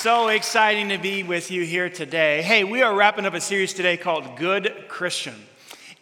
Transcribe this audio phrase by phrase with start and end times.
[0.00, 2.40] So exciting to be with you here today.
[2.40, 5.34] Hey, we are wrapping up a series today called Good Christian.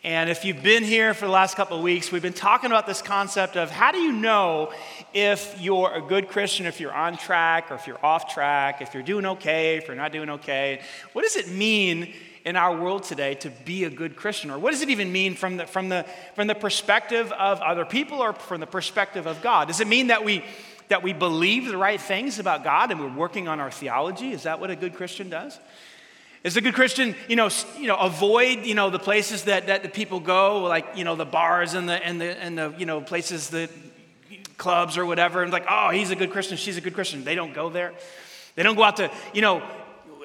[0.04, 2.86] And if you've been here for the last couple of weeks, we've been talking about
[2.86, 4.72] this concept of how do you know
[5.12, 8.94] if you're a good Christian, if you're on track, or if you're off track, if
[8.94, 10.80] you're doing okay, if you're not doing okay.
[11.12, 14.52] What does it mean in our world today to be a good Christian?
[14.52, 16.06] Or what does it even mean from the, from the,
[16.36, 19.66] from the perspective of other people or from the perspective of God?
[19.66, 20.44] Does it mean that we,
[20.88, 24.32] that we believe the right things about God and we're working on our theology?
[24.32, 25.58] Is that what a good Christian does?
[26.44, 29.82] Is a good Christian, you know, you know, avoid, you know, the places that, that
[29.82, 32.86] the people go, like, you know, the bars and the, and the, and the, you
[32.86, 33.70] know, places that,
[34.58, 37.24] clubs or whatever, and like, oh, he's a good Christian, she's a good Christian.
[37.24, 37.94] They don't go there.
[38.56, 39.62] They don't go out to, you know,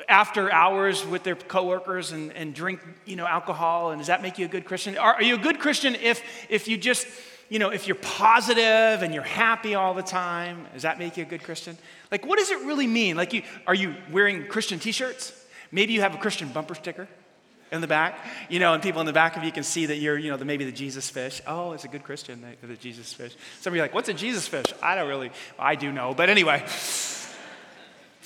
[0.10, 3.92] after hours with their coworkers and, and drink, you know, alcohol.
[3.92, 4.98] And does that make you a good Christian?
[4.98, 7.08] Are, are you a good Christian if, if you just,
[7.50, 10.66] you know, if you're positive and you're happy all the time?
[10.74, 11.78] Does that make you a good Christian?
[12.12, 13.16] Like, what does it really mean?
[13.16, 15.34] Like, you, are you wearing Christian t-shirts?
[15.72, 17.08] Maybe you have a Christian bumper sticker
[17.72, 19.98] in the back, you know, and people in the back of you can see that
[19.98, 21.42] you're, you know, the, maybe the Jesus fish.
[21.48, 23.36] Oh, it's a good Christian, the, the Jesus fish.
[23.62, 24.66] Some of you are like, what's a Jesus fish?
[24.82, 26.64] I don't really, I do know, but anyway.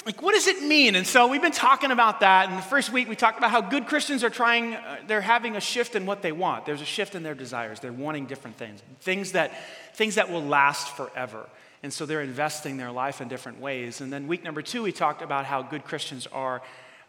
[0.08, 0.96] Like, what does it mean?
[0.96, 2.48] And so we've been talking about that.
[2.48, 5.58] And the first week we talked about how good Christians are trying, uh, they're having
[5.58, 6.66] a shift in what they want.
[6.66, 7.82] There's a shift in their desires.
[7.82, 9.52] They're wanting different things, things that,
[9.96, 11.46] things that will last forever.
[11.84, 14.00] And so they're investing their life in different ways.
[14.00, 16.62] And then week number two, we talked about how good Christians are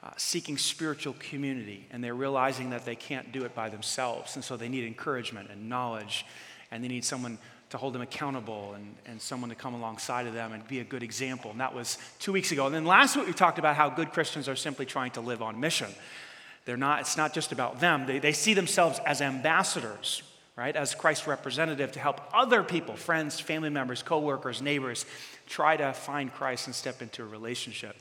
[0.02, 4.34] uh, seeking spiritual community and they're realizing that they can't do it by themselves.
[4.34, 6.26] And so they need encouragement and knowledge
[6.72, 7.38] and they need someone
[7.70, 10.84] to hold them accountable and, and someone to come alongside of them and be a
[10.84, 11.50] good example.
[11.50, 12.66] And that was two weeks ago.
[12.66, 15.42] And then last week we talked about how good Christians are simply trying to live
[15.42, 15.88] on mission.
[16.64, 18.06] They're not, it's not just about them.
[18.06, 20.22] They, they see themselves as ambassadors,
[20.56, 20.74] right?
[20.74, 25.04] As Christ's representative to help other people, friends, family members, co-workers, neighbors,
[25.46, 27.96] try to find Christ and step into a relationship.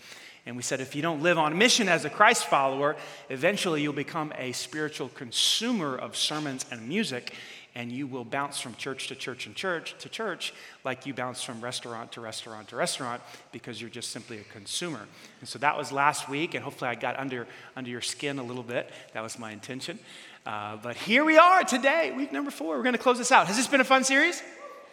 [0.45, 2.95] And we said if you don't live on mission as a Christ follower,
[3.29, 7.33] eventually you'll become a spiritual consumer of sermons and music,
[7.77, 10.51] and you will bounce from church to church and church to church
[10.83, 13.21] like you bounce from restaurant to restaurant to restaurant
[13.51, 15.05] because you're just simply a consumer.
[15.41, 17.45] And so that was last week, and hopefully I got under,
[17.75, 18.89] under your skin a little bit.
[19.13, 19.99] That was my intention.
[20.43, 22.77] Uh, but here we are today, week number four.
[22.77, 23.45] We're going to close this out.
[23.45, 24.41] Has this been a fun series?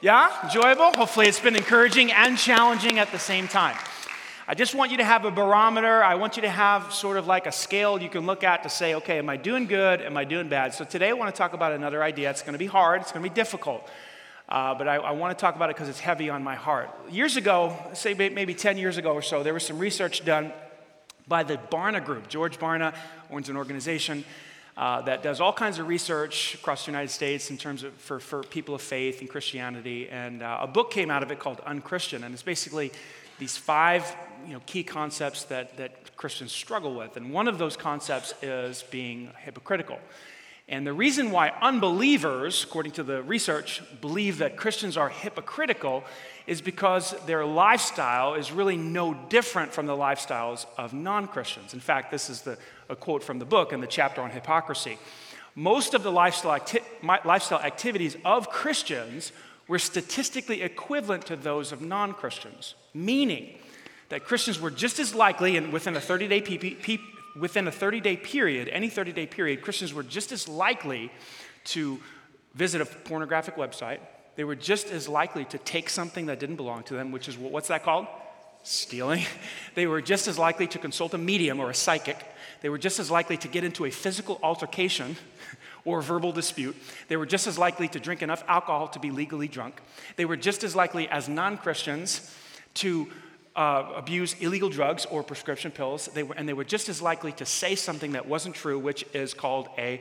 [0.03, 0.31] Yeah?
[0.45, 0.93] Enjoyable?
[0.93, 3.79] Hopefully it's been encouraging and challenging at the same time.
[4.47, 6.05] I just want you to have a barometer.
[6.05, 8.69] I want you to have sort of like a scale you can look at to
[8.69, 10.03] say, okay, am I doing good?
[10.03, 10.75] Am I doing bad?
[10.75, 12.29] So today I want to talk about another idea.
[12.29, 13.89] It's going to be hard, it's going to be difficult.
[14.47, 16.91] Uh, but I, I, want to talk about it because it's heavy on my heart.
[17.11, 20.53] Years ago, say maybe 10 years ago or so, there was some research done
[21.27, 22.29] by the Barna Group.
[22.29, 22.95] George Barna
[23.31, 24.27] owns an organization
[24.77, 28.21] uh, that does all kinds of research across the United States in terms of for,
[28.21, 30.11] for people of faith and Christianity.
[30.11, 32.93] And uh, a book came out of it called Unchristian, and it's basically
[33.39, 34.15] these five
[34.47, 37.17] you know, key concepts that, that Christians struggle with.
[37.17, 39.99] And one of those concepts is being hypocritical.
[40.67, 46.05] And the reason why unbelievers, according to the research, believe that Christians are hypocritical
[46.47, 51.75] is because their lifestyle is really no different from the lifestyles of non Christians.
[51.75, 52.57] In fact, this is the,
[52.89, 54.99] a quote from the book in the chapter on hypocrisy.
[55.55, 59.33] Most of the lifestyle, acti- lifestyle activities of Christians
[59.69, 63.59] were statistically equivalent to those of non Christians, meaning
[64.09, 66.99] that Christians were just as likely, and within a 30 day pe- pe-
[67.37, 71.11] within a 30 day period, any 30 day period, Christians were just as likely
[71.65, 72.01] to
[72.55, 73.99] visit a pornographic website.
[74.37, 77.37] They were just as likely to take something that didn't belong to them, which is
[77.37, 78.07] what's that called?
[78.63, 79.25] Stealing.
[79.75, 82.17] They were just as likely to consult a medium or a psychic.
[82.61, 85.17] They were just as likely to get into a physical altercation
[85.85, 86.77] or verbal dispute.
[87.09, 89.83] They were just as likely to drink enough alcohol to be legally drunk.
[90.15, 92.33] They were just as likely as non Christians
[92.75, 93.09] to
[93.57, 96.09] uh, abuse illegal drugs or prescription pills.
[96.13, 99.05] They were, and they were just as likely to say something that wasn't true, which
[99.15, 100.01] is called a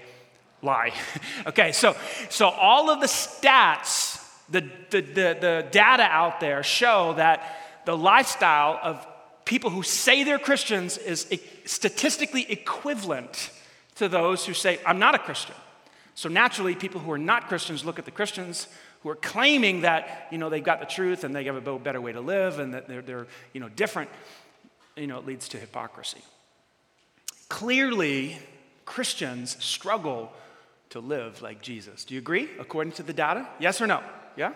[0.61, 0.93] lie.
[1.47, 1.95] okay, so,
[2.29, 7.97] so all of the stats, the, the, the, the data out there show that the
[7.97, 9.05] lifestyle of
[9.45, 11.27] people who say they're Christians is
[11.65, 13.51] statistically equivalent
[13.95, 15.55] to those who say, I'm not a Christian.
[16.15, 18.67] So naturally, people who are not Christians look at the Christians
[19.03, 22.01] who are claiming that, you know, they've got the truth and they have a better
[22.01, 24.09] way to live and that they're, they're you know, different.
[24.95, 26.21] You know, it leads to hypocrisy.
[27.49, 28.37] Clearly,
[28.85, 30.31] Christians struggle
[30.91, 32.05] to live like Jesus.
[32.05, 33.47] Do you agree, according to the data?
[33.59, 34.01] Yes or no?
[34.37, 34.53] Yeah?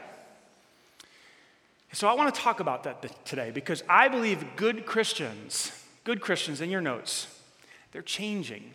[1.93, 5.71] So I want to talk about that today because I believe good Christians,
[6.03, 7.27] good Christians in your notes,
[7.91, 8.73] they're changing.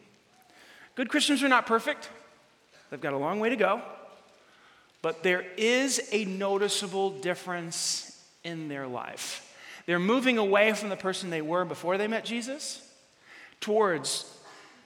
[0.94, 2.10] Good Christians are not perfect.
[2.90, 3.80] They've got a long way to go.
[5.02, 9.48] But there is a noticeable difference in their life.
[9.86, 12.88] They're moving away from the person they were before they met Jesus
[13.60, 14.32] towards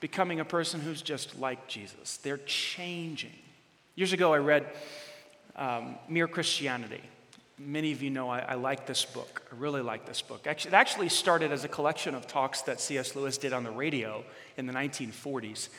[0.00, 2.16] becoming a person who's just like Jesus.
[2.18, 3.32] They're changing.
[3.94, 4.66] Years ago, I read
[5.56, 7.02] um, Mere Christianity.
[7.58, 9.42] Many of you know I, I, like this book.
[9.50, 10.46] I really like this book.
[10.46, 13.16] Actually, it actually started as a collection of talks that C.S.
[13.16, 14.22] Lewis did on the radio
[14.58, 15.70] in the 1940s.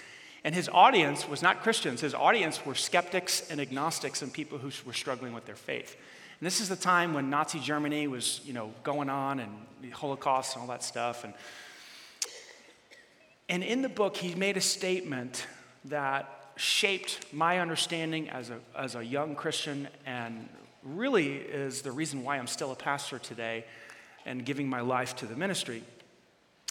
[0.48, 4.72] And his audience was not Christians, his audience were skeptics and agnostics and people who
[4.86, 5.98] were struggling with their faith.
[6.40, 9.52] And this is the time when Nazi Germany was, you know, going on and
[9.82, 11.26] the Holocaust and all that stuff.
[11.26, 11.34] And,
[13.50, 15.46] and in the book, he made a statement
[15.84, 20.48] that shaped my understanding as a, as a young Christian and
[20.82, 23.66] really is the reason why I'm still a pastor today
[24.26, 25.84] and giving my life to the ministry.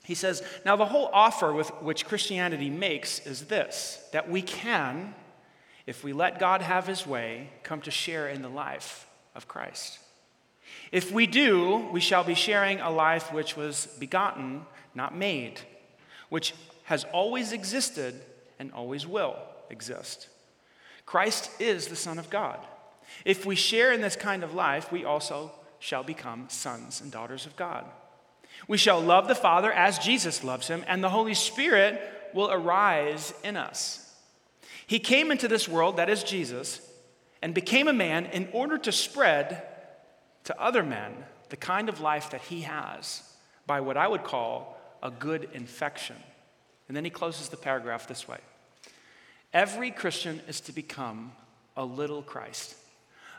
[0.06, 5.16] He says, Now, the whole offer with which Christianity makes is this that we can,
[5.84, 9.98] if we let God have his way, come to share in the life of Christ.
[10.92, 14.64] If we do, we shall be sharing a life which was begotten,
[14.94, 15.60] not made,
[16.28, 16.54] which
[16.84, 18.14] has always existed
[18.60, 19.36] and always will
[19.70, 20.28] exist.
[21.04, 22.64] Christ is the Son of God.
[23.24, 25.50] If we share in this kind of life, we also
[25.80, 27.84] shall become sons and daughters of God.
[28.68, 32.00] We shall love the Father as Jesus loves him, and the Holy Spirit
[32.34, 34.02] will arise in us.
[34.86, 36.80] He came into this world, that is Jesus,
[37.42, 39.62] and became a man in order to spread
[40.44, 41.12] to other men
[41.48, 43.22] the kind of life that he has
[43.66, 46.16] by what I would call a good infection.
[46.88, 48.38] And then he closes the paragraph this way
[49.52, 51.32] Every Christian is to become
[51.76, 52.76] a little Christ.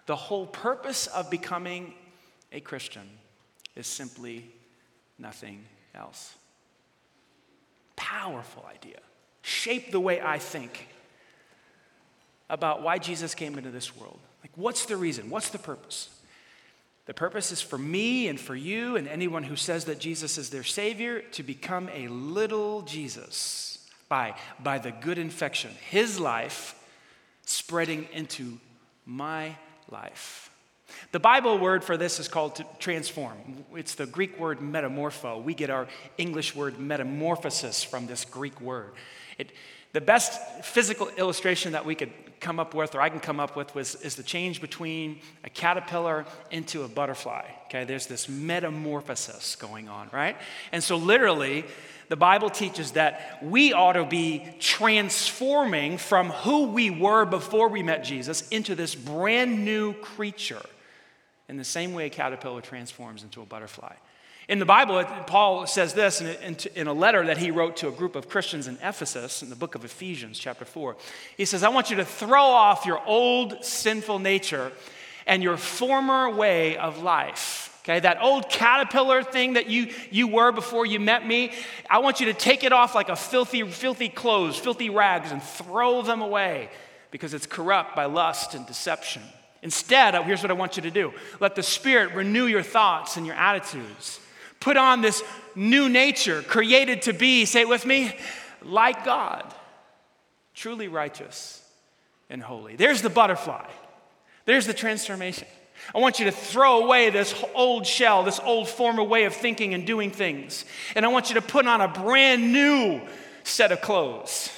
[0.06, 1.94] The whole purpose of becoming
[2.52, 3.10] a Christian
[3.76, 4.50] is simply
[5.20, 5.64] nothing
[5.96, 6.36] else.
[7.96, 9.00] Powerful idea.
[9.42, 10.88] Shape the way I think
[12.50, 14.20] about why Jesus came into this world.
[14.44, 15.30] Like, what's the reason?
[15.30, 16.10] What's the purpose?
[17.06, 20.50] The purpose is for me and for you and anyone who says that Jesus is
[20.50, 26.76] their Savior to become a little Jesus by, by the good infection, His life
[27.46, 28.60] spreading into
[29.06, 29.56] my
[29.90, 30.52] life.
[31.12, 33.38] The Bible word for this is called to transform.
[33.76, 35.42] It's the Greek word metamorpho.
[35.42, 38.92] We get our English word metamorphosis from this Greek word.
[39.38, 39.52] It,
[39.94, 43.56] the best physical illustration that we could come up with, or I can come up
[43.56, 47.46] with, was, is the change between a caterpillar into a butterfly.
[47.66, 50.38] Okay, there's this metamorphosis going on, right?
[50.72, 51.66] And so, literally,
[52.10, 57.84] the Bible teaches that we ought to be transforming from who we were before we
[57.84, 60.62] met Jesus into this brand new creature
[61.50, 63.94] in the same way a caterpillar transforms into a butterfly.
[64.48, 68.16] In the Bible, Paul says this in a letter that he wrote to a group
[68.16, 70.96] of Christians in Ephesus in the book of Ephesians, chapter 4.
[71.36, 74.72] He says, I want you to throw off your old sinful nature
[75.26, 77.78] and your former way of life.
[77.84, 81.52] Okay, that old caterpillar thing that you, you were before you met me,
[81.90, 85.42] I want you to take it off like a filthy, filthy clothes, filthy rags, and
[85.42, 86.70] throw them away
[87.12, 89.22] because it's corrupt by lust and deception.
[89.62, 93.18] Instead, uh, here's what I want you to do let the Spirit renew your thoughts
[93.18, 94.20] and your attitudes.
[94.60, 95.24] Put on this
[95.56, 98.18] new nature, created to be, say it with me,
[98.64, 99.54] like God,
[100.56, 101.62] truly righteous
[102.30, 102.76] and holy.
[102.76, 103.68] There's the butterfly,
[104.46, 105.48] there's the transformation.
[105.94, 109.76] I want you to throw away this old shell, this old former way of thinking
[109.76, 110.66] and doing things.
[110.96, 113.00] And I want you to put on a brand new
[113.44, 114.52] set of clothes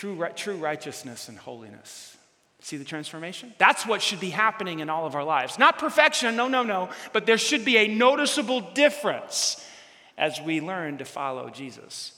[0.00, 2.16] true, true righteousness and holiness.
[2.62, 3.54] See the transformation?
[3.58, 5.58] That's what should be happening in all of our lives.
[5.58, 9.64] Not perfection, no, no, no, but there should be a noticeable difference
[10.18, 12.12] as we learn to follow Jesus.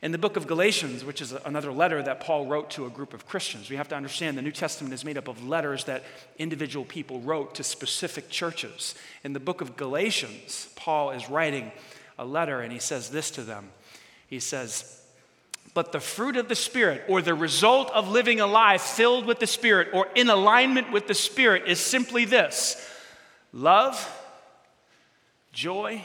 [0.00, 3.14] In the book of Galatians, which is another letter that Paul wrote to a group
[3.14, 6.02] of Christians, we have to understand the New Testament is made up of letters that
[6.38, 8.94] individual people wrote to specific churches.
[9.22, 11.72] In the book of Galatians, Paul is writing
[12.18, 13.70] a letter and he says this to them.
[14.26, 15.00] He says,
[15.74, 19.40] but the fruit of the Spirit, or the result of living a life filled with
[19.40, 22.76] the Spirit or in alignment with the Spirit, is simply this
[23.52, 24.08] love,
[25.52, 26.04] joy,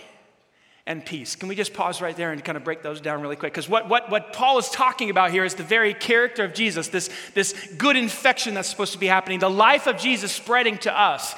[0.87, 1.35] and peace.
[1.35, 3.53] Can we just pause right there and kind of break those down really quick?
[3.53, 6.87] Because what, what, what Paul is talking about here is the very character of Jesus,
[6.87, 10.99] this, this good infection that's supposed to be happening, the life of Jesus spreading to
[10.99, 11.35] us.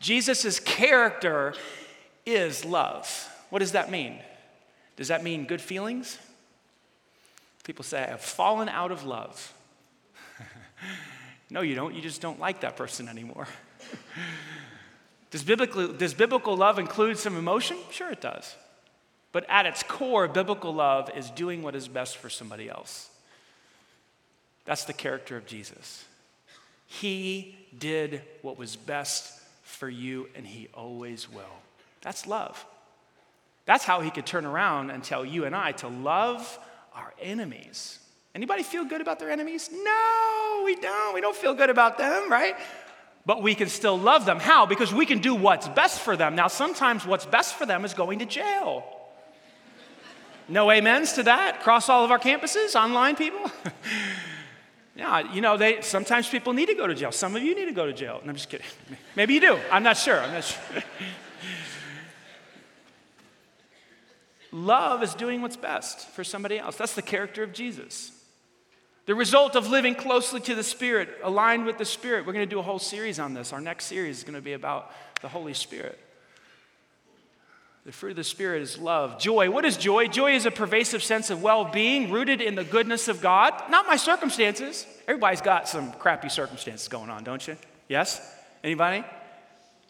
[0.00, 1.54] Jesus' character
[2.26, 3.32] is love.
[3.50, 4.18] What does that mean?
[4.96, 6.18] Does that mean good feelings?
[7.68, 9.52] People say, I've fallen out of love.
[11.50, 11.94] no, you don't.
[11.94, 13.46] You just don't like that person anymore.
[15.30, 17.76] does, biblical, does biblical love include some emotion?
[17.90, 18.56] Sure, it does.
[19.32, 23.10] But at its core, biblical love is doing what is best for somebody else.
[24.64, 26.06] That's the character of Jesus.
[26.86, 29.30] He did what was best
[29.62, 31.44] for you, and He always will.
[32.00, 32.64] That's love.
[33.66, 36.58] That's how he could turn around and tell you and I to love
[36.98, 37.98] our enemies.
[38.34, 39.70] Anybody feel good about their enemies?
[39.72, 41.14] No, we don't.
[41.14, 42.56] We don't feel good about them, right?
[43.24, 44.38] But we can still love them.
[44.38, 44.66] How?
[44.66, 46.34] Because we can do what's best for them.
[46.34, 48.84] Now, sometimes what's best for them is going to jail.
[50.48, 51.60] No amens to that?
[51.60, 53.50] Across all of our campuses, online people?
[54.96, 57.12] yeah, you know, they, sometimes people need to go to jail.
[57.12, 58.18] Some of you need to go to jail.
[58.20, 58.66] And I'm just kidding.
[59.16, 59.58] Maybe you do.
[59.70, 60.20] I'm not sure.
[60.20, 60.82] I'm not sure.
[64.50, 66.76] Love is doing what's best for somebody else.
[66.76, 68.12] That's the character of Jesus.
[69.06, 72.26] The result of living closely to the Spirit, aligned with the Spirit.
[72.26, 73.52] We're going to do a whole series on this.
[73.52, 75.98] Our next series is going to be about the Holy Spirit.
[77.86, 79.18] The fruit of the Spirit is love.
[79.18, 79.50] Joy.
[79.50, 80.08] What is joy?
[80.08, 83.86] Joy is a pervasive sense of well being rooted in the goodness of God, not
[83.86, 84.86] my circumstances.
[85.06, 87.56] Everybody's got some crappy circumstances going on, don't you?
[87.88, 88.20] Yes?
[88.62, 89.04] Anybody?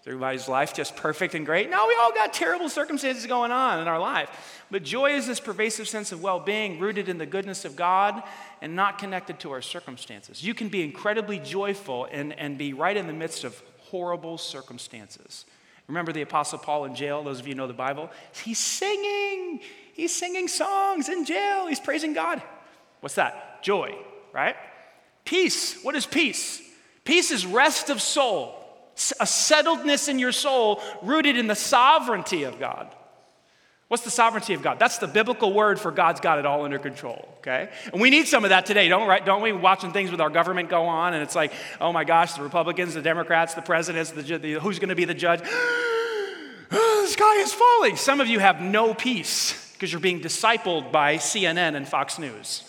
[0.09, 1.69] Everybody's life just perfect and great?
[1.69, 4.65] No, we all got terrible circumstances going on in our life.
[4.71, 8.23] But joy is this pervasive sense of well being rooted in the goodness of God
[8.63, 10.43] and not connected to our circumstances.
[10.43, 15.45] You can be incredibly joyful and, and be right in the midst of horrible circumstances.
[15.89, 17.23] Remember the Apostle Paul in jail?
[17.23, 18.11] Those of you know the Bible?
[18.45, 19.61] He's singing.
[19.93, 21.67] He's singing songs in jail.
[21.67, 22.43] He's praising God.
[23.01, 23.63] What's that?
[23.63, 23.95] Joy,
[24.33, 24.57] right?
[25.25, 25.83] Peace.
[25.83, 26.63] What is peace?
[27.05, 28.58] Peace is rest of soul
[29.21, 32.95] a settledness in your soul rooted in the sovereignty of God.
[33.89, 34.79] What's the sovereignty of God?
[34.79, 37.71] That's the biblical word for God's got it all under control, okay?
[37.91, 39.53] And we need some of that today, don't, right, don't we?
[39.53, 42.93] Watching things with our government go on, and it's like, oh my gosh, the Republicans,
[42.93, 45.41] the Democrats, the presidents, the, the, who's going to be the judge?
[46.71, 47.97] the sky is falling.
[47.97, 52.65] Some of you have no peace because you're being discipled by CNN and Fox News.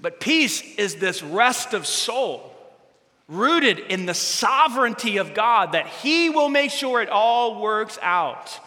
[0.00, 2.49] but peace is this rest of soul
[3.30, 8.58] rooted in the sovereignty of God, that He will make sure it all works out.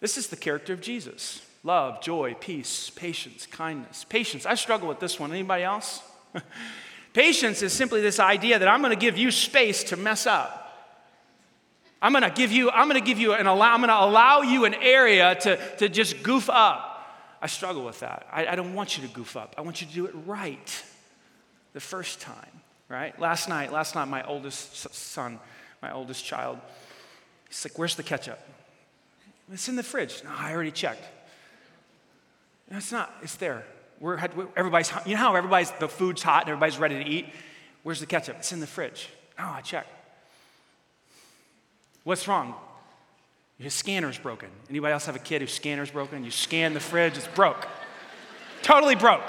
[0.00, 4.04] This is the character of Jesus love, joy, peace, patience, kindness.
[4.04, 5.32] Patience, I struggle with this one.
[5.32, 6.00] Anybody else?
[7.12, 10.62] patience is simply this idea that I'm going to give you space to mess up.
[12.00, 13.98] I'm going to give you, I'm going to give you an allow, I'm going to
[13.98, 16.92] allow you an area to, to just goof up.
[17.42, 18.28] I struggle with that.
[18.30, 19.56] I, I don't want you to goof up.
[19.58, 20.84] I want you to do it right
[21.72, 22.55] the first time
[22.88, 23.18] right?
[23.20, 25.38] Last night, last night, my oldest son,
[25.82, 26.58] my oldest child,
[27.48, 28.38] he's like, Where's the ketchup?
[29.52, 30.22] It's in the fridge.
[30.24, 31.04] No, I already checked.
[32.70, 33.64] No, it's not, it's there.
[34.00, 34.18] We're,
[34.56, 37.26] everybody's, you know how everybody's, the food's hot and everybody's ready to eat?
[37.82, 38.36] Where's the ketchup?
[38.38, 39.08] It's in the fridge.
[39.38, 39.88] Oh, I checked.
[42.02, 42.54] What's wrong?
[43.58, 44.50] His scanner's broken.
[44.68, 46.24] Anybody else have a kid whose scanner's broken?
[46.24, 47.66] You scan the fridge, it's broke.
[48.62, 49.22] totally broke.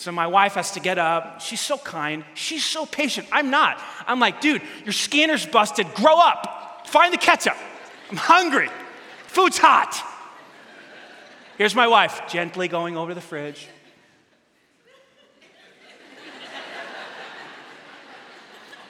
[0.00, 1.42] So my wife has to get up.
[1.42, 2.24] She's so kind.
[2.32, 3.28] She's so patient.
[3.30, 3.78] I'm not.
[4.06, 5.92] I'm like, dude, your scanner's busted.
[5.92, 6.86] Grow up.
[6.86, 7.56] Find the ketchup.
[8.10, 8.70] I'm hungry.
[9.26, 10.02] Food's hot.
[11.58, 13.68] Here's my wife gently going over the fridge.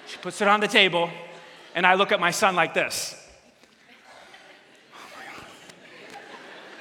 [0.07, 1.11] She puts it on the table,
[1.75, 3.17] and I look at my son like this.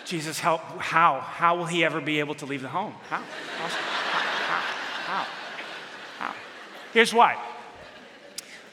[0.05, 1.19] Jesus, help, how?
[1.19, 2.93] How will he ever be able to leave the home?
[3.09, 3.23] How?
[6.93, 7.37] Here's why.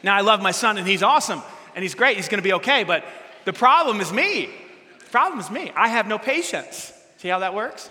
[0.02, 1.42] Now, I love my son and he's awesome
[1.74, 2.16] and he's great.
[2.16, 2.84] He's going to be okay.
[2.84, 3.04] But
[3.44, 4.48] the problem is me.
[5.00, 5.72] The problem is me.
[5.74, 6.92] I have no patience.
[7.18, 7.90] See how that works?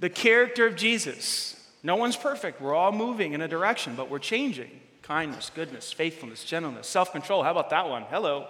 [0.00, 1.54] The character of Jesus.
[1.82, 2.60] No one's perfect.
[2.60, 4.80] We're all moving in a direction, but we're changing.
[5.02, 7.42] Kindness, goodness, faithfulness, gentleness, self control.
[7.42, 8.02] How about that one?
[8.10, 8.48] Hello.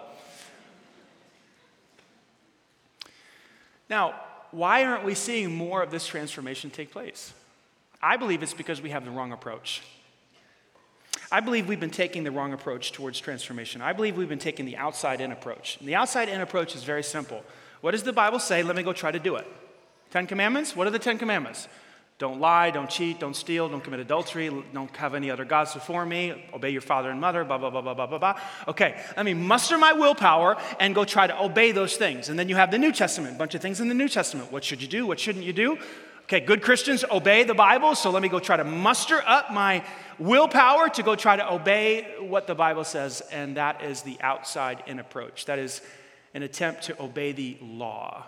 [3.90, 4.14] Now,
[4.50, 7.32] why aren't we seeing more of this transformation take place?
[8.02, 9.82] I believe it's because we have the wrong approach.
[11.30, 13.82] I believe we've been taking the wrong approach towards transformation.
[13.82, 15.76] I believe we've been taking the outside in approach.
[15.80, 17.42] And the outside in approach is very simple.
[17.80, 18.62] What does the Bible say?
[18.62, 19.46] Let me go try to do it.
[20.10, 20.76] Ten Commandments?
[20.76, 21.68] What are the Ten Commandments?
[22.18, 26.06] Don't lie, don't cheat, don't steal, don't commit adultery, don't have any other gods before
[26.06, 28.40] me, obey your father and mother, blah, blah, blah, blah, blah, blah, blah.
[28.68, 32.30] Okay, let me muster my willpower and go try to obey those things.
[32.30, 34.50] And then you have the New Testament, a bunch of things in the New Testament.
[34.50, 35.06] What should you do?
[35.06, 35.78] What shouldn't you do?
[36.22, 39.84] Okay, good Christians obey the Bible, so let me go try to muster up my
[40.18, 44.82] willpower to go try to obey what the Bible says, and that is the outside
[44.86, 45.46] in approach.
[45.46, 45.80] That is
[46.34, 48.26] an attempt to obey the law.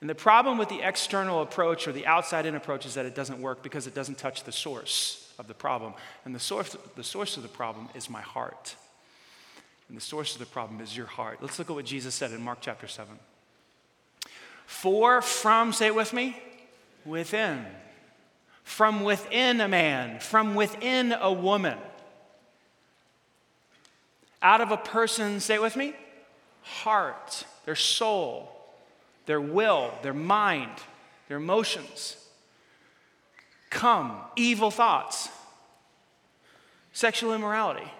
[0.00, 3.14] And the problem with the external approach or the outside in approach is that it
[3.14, 5.94] doesn't work because it doesn't touch the source of the problem.
[6.24, 8.76] And the source, the source of the problem is my heart.
[9.88, 11.38] And the source of the problem is your heart.
[11.40, 13.18] Let's look at what Jesus said in Mark chapter 7.
[14.66, 16.40] For from, say it with me,
[17.04, 17.64] within.
[18.68, 21.78] From within a man, from within a woman.
[24.42, 25.94] Out of a person, say it with me,
[26.60, 28.52] heart, their soul,
[29.24, 30.70] their will, their mind,
[31.28, 32.18] their emotions.
[33.70, 35.30] Come evil thoughts,
[36.92, 37.90] sexual immorality,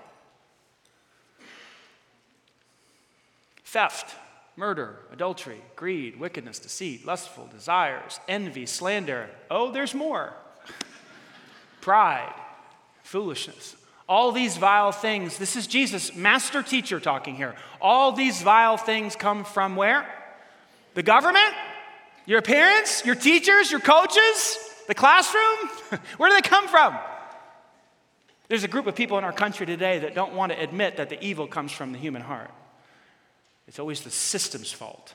[3.64, 4.14] theft,
[4.54, 9.30] murder, adultery, greed, wickedness, deceit, lustful desires, envy, slander.
[9.50, 10.34] Oh, there's more.
[11.80, 12.34] Pride,
[13.02, 13.76] foolishness.
[14.08, 17.54] All these vile things, this is Jesus, master teacher talking here.
[17.80, 20.06] All these vile things come from where?
[20.94, 21.54] The government?
[22.24, 23.04] Your parents?
[23.04, 23.70] Your teachers?
[23.70, 24.58] Your coaches?
[24.86, 25.68] The classroom?
[26.16, 26.96] where do they come from?
[28.48, 31.10] There's a group of people in our country today that don't want to admit that
[31.10, 32.50] the evil comes from the human heart.
[33.66, 35.12] It's always the system's fault.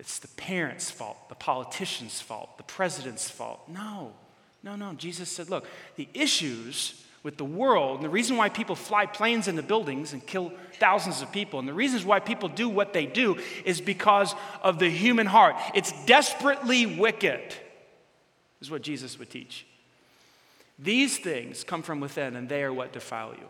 [0.00, 3.60] It's the parents' fault, the politician's fault, the president's fault.
[3.68, 4.12] No,
[4.64, 4.94] no, no.
[4.94, 5.66] Jesus said, look,
[5.96, 10.26] the issues with the world, and the reason why people fly planes into buildings and
[10.26, 14.34] kill thousands of people, and the reasons why people do what they do is because
[14.62, 15.54] of the human heart.
[15.74, 17.54] It's desperately wicked,
[18.60, 19.66] is what Jesus would teach.
[20.78, 23.46] These things come from within, and they are what defile you.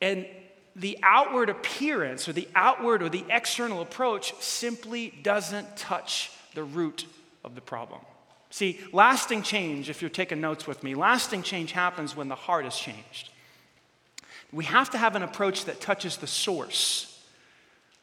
[0.00, 0.26] And
[0.76, 7.06] the outward appearance or the outward or the external approach simply doesn't touch the root
[7.44, 8.00] of the problem.
[8.54, 12.64] See, lasting change, if you're taking notes with me, lasting change happens when the heart
[12.66, 13.30] is changed.
[14.52, 17.20] We have to have an approach that touches the source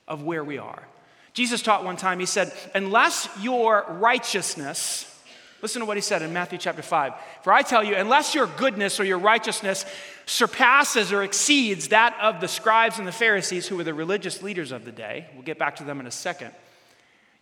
[0.10, 0.84] of where we are.
[1.32, 5.24] Jesus taught one time, he said, Unless your righteousness,
[5.62, 7.14] listen to what he said in Matthew chapter 5.
[7.44, 9.86] For I tell you, unless your goodness or your righteousness
[10.26, 14.74] surpasses or exceeds that of the scribes and the Pharisees, who were the religious leaders
[14.74, 16.52] of the day, we'll get back to them in a second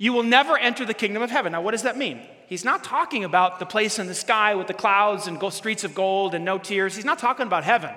[0.02, 1.52] you will never enter the kingdom of heaven.
[1.52, 2.22] Now, what does that mean?
[2.50, 5.94] He's not talking about the place in the sky with the clouds and streets of
[5.94, 6.96] gold and no tears.
[6.96, 7.92] He's not talking about heaven.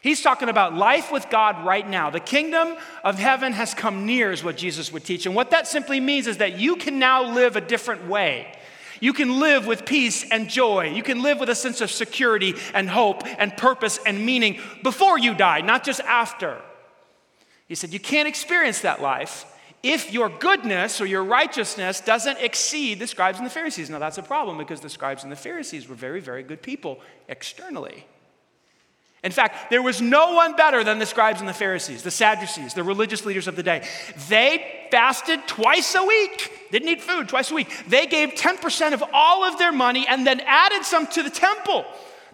[0.00, 2.08] He's talking about life with God right now.
[2.08, 5.26] The kingdom of heaven has come near, is what Jesus would teach.
[5.26, 8.50] And what that simply means is that you can now live a different way.
[8.98, 10.92] You can live with peace and joy.
[10.94, 15.18] You can live with a sense of security and hope and purpose and meaning before
[15.18, 16.62] you die, not just after.
[17.68, 19.44] He said, You can't experience that life
[19.92, 23.88] if your goodness or your righteousness doesn't exceed the scribes and the Pharisees.
[23.88, 27.00] Now, that's a problem because the scribes and the Pharisees were very, very good people
[27.28, 28.04] externally.
[29.22, 32.74] In fact, there was no one better than the scribes and the Pharisees, the Sadducees,
[32.74, 33.86] the religious leaders of the day.
[34.28, 37.68] They fasted twice a week, didn't eat food twice a week.
[37.88, 41.84] They gave 10% of all of their money and then added some to the temple.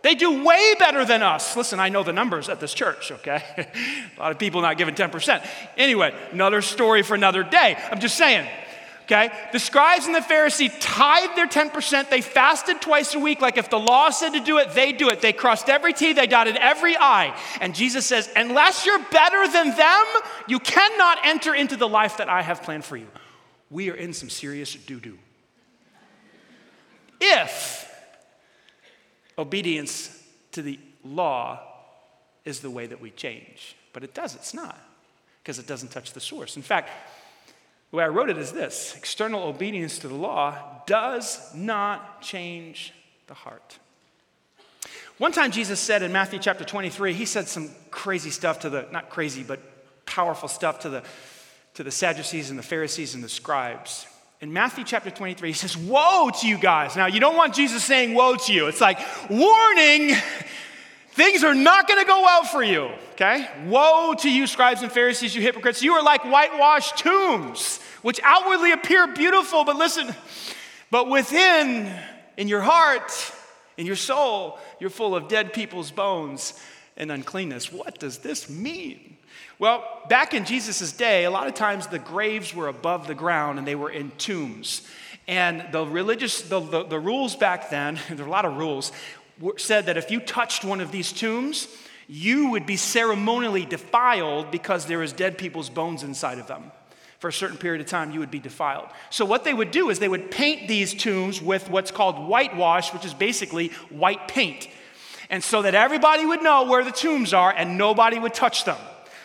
[0.02, 1.56] They do way better than us.
[1.56, 3.42] Listen, I know the numbers at this church, okay?
[4.16, 5.46] a lot of people not giving 10%.
[5.76, 7.78] Anyway, another story for another day.
[7.90, 8.48] I'm just saying,
[9.04, 9.30] okay?
[9.52, 12.10] The scribes and the Pharisees tithed their 10%.
[12.10, 13.40] They fasted twice a week.
[13.40, 15.20] Like if the law said to do it, they do it.
[15.20, 17.38] They crossed every T, they dotted every I.
[17.60, 20.06] And Jesus says, unless you're better than them,
[20.48, 23.06] you cannot enter into the life that I have planned for you.
[23.70, 25.18] We are in some serious doo doo.
[27.20, 27.81] If
[29.42, 30.18] obedience
[30.52, 31.60] to the law
[32.44, 33.76] is the way that we change.
[33.92, 34.78] But it does, it's not,
[35.42, 36.56] because it doesn't touch the source.
[36.56, 36.88] In fact,
[37.90, 42.94] the way I wrote it is this external obedience to the law does not change
[43.26, 43.78] the heart.
[45.18, 48.86] One time Jesus said in Matthew chapter 23, he said some crazy stuff to the,
[48.90, 49.60] not crazy, but
[50.06, 51.02] powerful stuff to the,
[51.74, 54.06] to the Sadducees and the Pharisees and the scribes
[54.42, 56.96] in Matthew chapter 23, he says, Woe to you guys.
[56.96, 58.66] Now, you don't want Jesus saying woe to you.
[58.66, 58.98] It's like,
[59.30, 60.16] warning,
[61.12, 63.46] things are not going to go well for you, okay?
[63.66, 65.80] Woe to you, scribes and Pharisees, you hypocrites.
[65.80, 70.12] You are like whitewashed tombs, which outwardly appear beautiful, but listen,
[70.90, 71.88] but within,
[72.36, 73.12] in your heart,
[73.76, 76.54] in your soul, you're full of dead people's bones
[76.96, 77.72] and uncleanness.
[77.72, 79.18] What does this mean?
[79.62, 83.60] Well, back in Jesus' day, a lot of times the graves were above the ground
[83.60, 84.82] and they were in tombs.
[85.28, 88.90] And the religious, the, the, the rules back then, there are a lot of rules,
[89.58, 91.68] said that if you touched one of these tombs,
[92.08, 96.72] you would be ceremonially defiled because there is dead people's bones inside of them.
[97.20, 98.88] For a certain period of time, you would be defiled.
[99.10, 102.92] So, what they would do is they would paint these tombs with what's called whitewash,
[102.92, 104.66] which is basically white paint.
[105.30, 108.78] And so that everybody would know where the tombs are and nobody would touch them.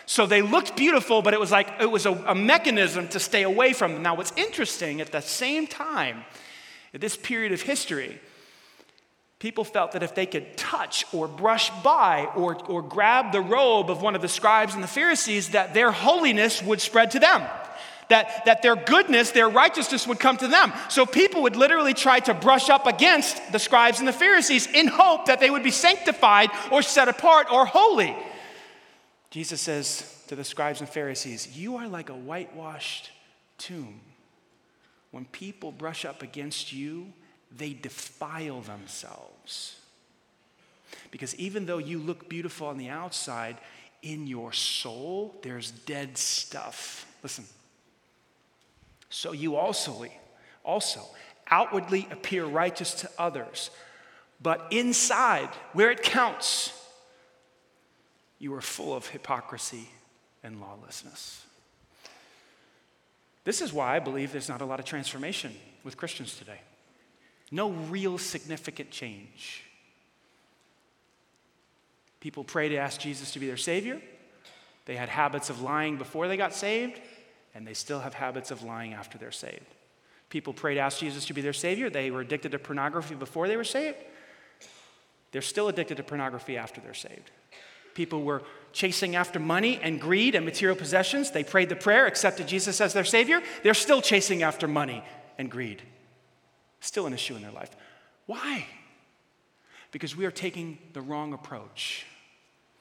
[0.08, 3.42] So they looked beautiful, but it was like it was a, a mechanism to stay
[3.42, 4.02] away from them.
[4.02, 6.24] Now, what's interesting at the same time,
[6.94, 8.18] at this period of history,
[9.38, 13.90] people felt that if they could touch or brush by or, or grab the robe
[13.90, 17.46] of one of the scribes and the Pharisees, that their holiness would spread to them.
[18.08, 20.72] That, that their goodness, their righteousness would come to them.
[20.88, 24.86] So people would literally try to brush up against the scribes and the Pharisees in
[24.86, 28.16] hope that they would be sanctified or set apart or holy.
[29.30, 33.10] Jesus says to the scribes and Pharisees, You are like a whitewashed
[33.58, 34.00] tomb.
[35.10, 37.12] When people brush up against you,
[37.56, 39.76] they defile themselves.
[41.10, 43.56] Because even though you look beautiful on the outside,
[44.02, 47.06] in your soul, there's dead stuff.
[47.22, 47.44] Listen.
[49.10, 50.04] So you also,
[50.64, 51.00] also
[51.50, 53.70] outwardly appear righteous to others,
[54.40, 56.72] but inside, where it counts,
[58.38, 59.88] you are full of hypocrisy
[60.42, 61.44] and lawlessness.
[63.44, 66.60] This is why I believe there's not a lot of transformation with Christians today.
[67.50, 69.64] No real significant change.
[72.20, 74.00] People pray to ask Jesus to be their Savior.
[74.84, 77.00] They had habits of lying before they got saved,
[77.54, 79.66] and they still have habits of lying after they're saved.
[80.28, 81.88] People pray to ask Jesus to be their Savior.
[81.88, 83.96] They were addicted to pornography before they were saved.
[85.32, 87.30] They're still addicted to pornography after they're saved.
[87.98, 91.32] People were chasing after money and greed and material possessions.
[91.32, 93.42] They prayed the prayer, accepted Jesus as their Savior.
[93.64, 95.02] They're still chasing after money
[95.36, 95.82] and greed.
[96.78, 97.74] Still an issue in their life.
[98.26, 98.66] Why?
[99.90, 102.06] Because we are taking the wrong approach,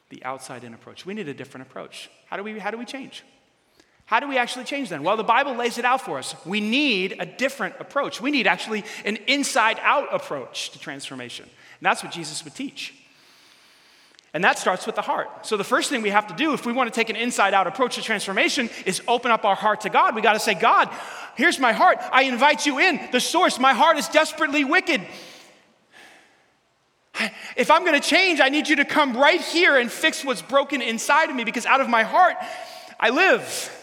[0.09, 1.03] the outside in approach.
[1.03, 2.11] We need a different approach.
[2.27, 3.23] How do we, how do we change?
[4.05, 5.01] How do we actually change then?
[5.01, 6.35] Well, the Bible lays it out for us.
[6.45, 8.21] We need a different approach.
[8.21, 11.45] We need actually an inside out approach to transformation.
[11.45, 12.93] And that's what Jesus would teach.
[14.33, 15.45] And that starts with the heart.
[15.45, 17.53] So, the first thing we have to do if we want to take an inside
[17.53, 20.15] out approach to transformation is open up our heart to God.
[20.15, 20.89] We got to say, God,
[21.35, 21.97] here's my heart.
[22.11, 23.57] I invite you in, the source.
[23.57, 25.01] My heart is desperately wicked.
[27.55, 30.41] If I'm going to change, I need you to come right here and fix what's
[30.41, 32.35] broken inside of me because out of my heart,
[32.99, 33.73] I live.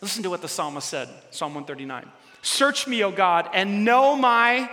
[0.00, 2.10] Listen to what the psalmist said, Psalm 139.
[2.42, 4.68] Search me, O God, and know my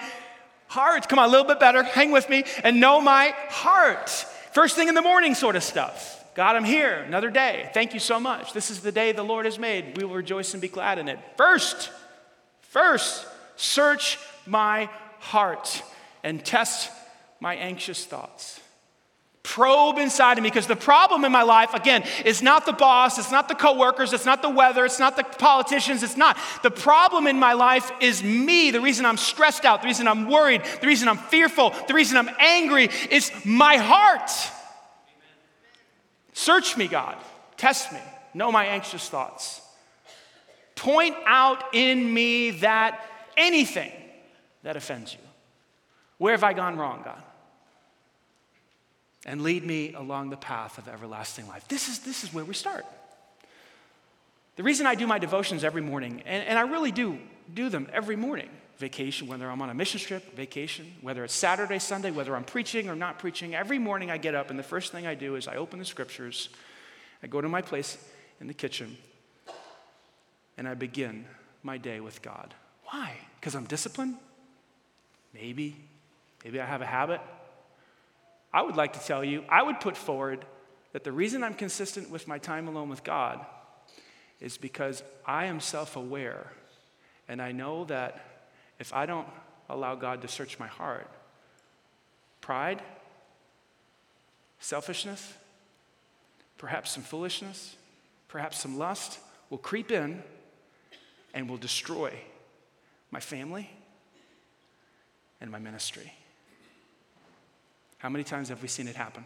[0.68, 1.08] heart.
[1.08, 1.84] Come on, a little bit better.
[1.84, 4.26] Hang with me and know my heart.
[4.54, 6.16] First thing in the morning, sort of stuff.
[6.36, 7.70] God, I'm here, another day.
[7.74, 8.54] Thank you so much.
[8.54, 9.98] This is the day the Lord has made.
[9.98, 11.20] We will rejoice and be glad in it.
[11.38, 11.92] First,
[12.62, 15.84] first, search my heart
[16.24, 16.92] and test
[17.40, 18.60] my anxious thoughts.
[19.50, 23.18] Probe inside of me because the problem in my life, again, is not the boss,
[23.18, 26.38] it's not the coworkers, it's not the weather, it's not the politicians, it's not.
[26.62, 28.70] The problem in my life is me.
[28.70, 32.16] The reason I'm stressed out, the reason I'm worried, the reason I'm fearful, the reason
[32.16, 34.30] I'm angry is my heart.
[36.34, 37.18] Search me, God.
[37.58, 38.02] Test me.
[38.36, 39.62] Know my anxious thoughts.
[40.76, 43.04] Point out in me that
[43.36, 43.92] anything
[44.62, 45.20] that offends you.
[46.20, 47.24] Where have I gone wrong, God?
[49.30, 51.64] And lead me along the path of everlasting life.
[51.68, 52.84] This is, this is where we start.
[54.56, 57.20] The reason I do my devotions every morning, and, and I really do
[57.54, 61.78] do them every morning, vacation, whether I'm on a mission trip, vacation, whether it's Saturday,
[61.78, 64.92] Sunday, whether I'm preaching or not preaching, every morning I get up and the first
[64.92, 66.50] thing I do is I open the scriptures,
[67.22, 68.04] I go to my place
[68.42, 68.98] in the kitchen,
[70.58, 71.26] and I begin
[71.62, 72.56] my day with God.
[72.86, 73.14] Why?
[73.40, 74.16] Because I'm disciplined?
[75.36, 75.76] Maybe.
[76.44, 77.22] Maybe I have a habit.
[78.52, 80.46] I would like to tell you, I would put forward
[80.94, 83.46] that the reason I'm consistent with my time alone with God
[84.40, 86.52] is because I am self aware
[87.28, 88.26] and I know that
[88.80, 89.28] if I don't
[89.70, 91.10] allow God to search my heart,
[92.42, 92.82] pride,
[94.60, 95.34] selfishness,
[96.58, 97.76] perhaps some foolishness,
[98.28, 100.24] perhaps some lust will creep in
[101.34, 102.14] and will destroy
[103.12, 103.70] my family
[105.40, 106.14] and my ministry.
[108.00, 109.26] How many times have we seen it happen?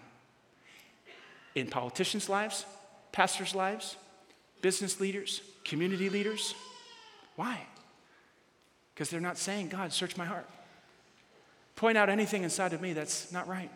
[1.55, 2.65] In politicians' lives,
[3.11, 3.95] pastors' lives,
[4.61, 6.55] business leaders, community leaders.
[7.35, 7.65] Why?
[8.93, 10.49] Because they're not saying, God, search my heart.
[11.75, 13.71] Point out anything inside of me that's not right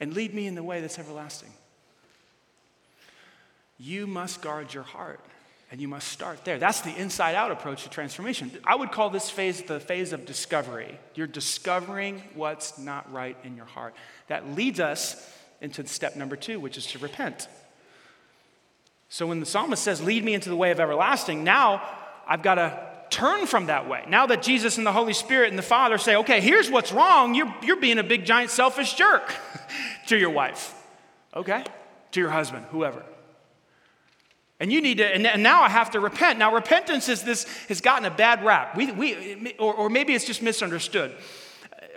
[0.00, 1.52] and lead me in the way that's everlasting.
[3.78, 5.20] You must guard your heart.
[5.72, 6.58] And you must start there.
[6.58, 8.52] That's the inside out approach to transformation.
[8.62, 10.98] I would call this phase the phase of discovery.
[11.14, 13.94] You're discovering what's not right in your heart.
[14.26, 17.48] That leads us into step number two, which is to repent.
[19.08, 21.82] So when the psalmist says, Lead me into the way of everlasting, now
[22.28, 24.04] I've got to turn from that way.
[24.06, 27.34] Now that Jesus and the Holy Spirit and the Father say, Okay, here's what's wrong,
[27.34, 29.34] you're, you're being a big, giant, selfish jerk
[30.08, 30.74] to your wife,
[31.34, 31.64] okay?
[32.10, 33.02] To your husband, whoever.
[34.62, 36.38] And you need to, and now I have to repent.
[36.38, 38.76] Now, repentance is this, has gotten a bad rap.
[38.76, 41.12] We, we, or, or maybe it's just misunderstood.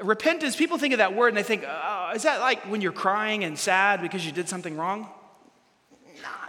[0.01, 2.91] Repentance, people think of that word and they think, oh, is that like when you're
[2.91, 5.07] crying and sad because you did something wrong?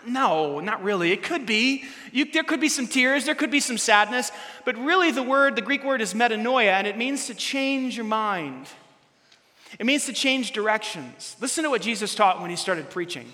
[0.06, 1.12] No, not really.
[1.12, 1.84] It could be.
[2.12, 4.32] You, there could be some tears, there could be some sadness,
[4.64, 8.06] but really the word, the Greek word is metanoia, and it means to change your
[8.06, 8.68] mind.
[9.78, 11.36] It means to change directions.
[11.42, 13.30] Listen to what Jesus taught when he started preaching.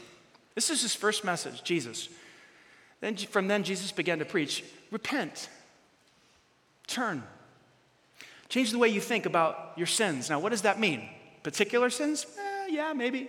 [0.57, 2.09] This is his first message, Jesus.
[3.03, 5.51] Then from then Jesus began to preach, repent.
[6.87, 7.23] Turn.
[8.49, 10.31] Change the way you think about your sins.
[10.31, 11.09] Now, what does that mean?
[11.43, 12.27] Particular sins?
[12.39, 13.29] Eh, yeah, maybe.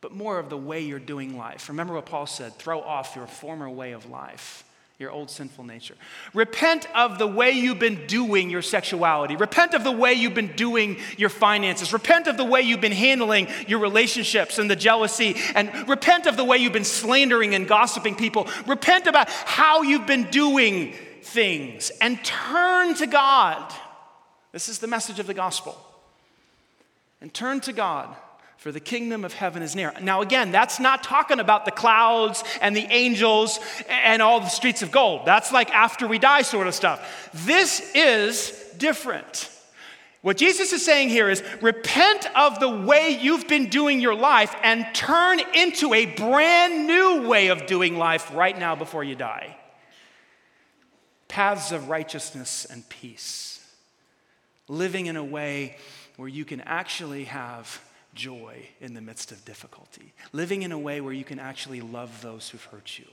[0.00, 1.68] But more of the way you're doing life.
[1.68, 4.64] Remember what Paul said throw off your former way of life
[4.98, 5.94] your old sinful nature.
[6.34, 9.36] Repent of the way you've been doing your sexuality.
[9.36, 11.92] Repent of the way you've been doing your finances.
[11.92, 15.36] Repent of the way you've been handling your relationships and the jealousy.
[15.54, 18.48] And repent of the way you've been slandering and gossiping people.
[18.66, 23.72] Repent about how you've been doing things and turn to God.
[24.50, 25.78] This is the message of the gospel.
[27.20, 28.16] And turn to God
[28.58, 29.92] for the kingdom of heaven is near.
[30.02, 34.82] Now, again, that's not talking about the clouds and the angels and all the streets
[34.82, 35.24] of gold.
[35.24, 37.30] That's like after we die sort of stuff.
[37.32, 39.48] This is different.
[40.22, 44.52] What Jesus is saying here is repent of the way you've been doing your life
[44.64, 49.56] and turn into a brand new way of doing life right now before you die.
[51.28, 53.64] Paths of righteousness and peace.
[54.66, 55.76] Living in a way
[56.16, 57.80] where you can actually have
[58.18, 62.20] joy in the midst of difficulty, living in a way where you can actually love
[62.20, 63.06] those who've hurt you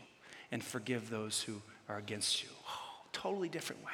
[0.51, 2.49] and forgive those who are against you.
[2.67, 3.91] Oh, totally different way.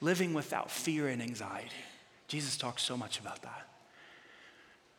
[0.00, 1.70] Living without fear and anxiety.
[2.26, 3.68] Jesus talks so much about that.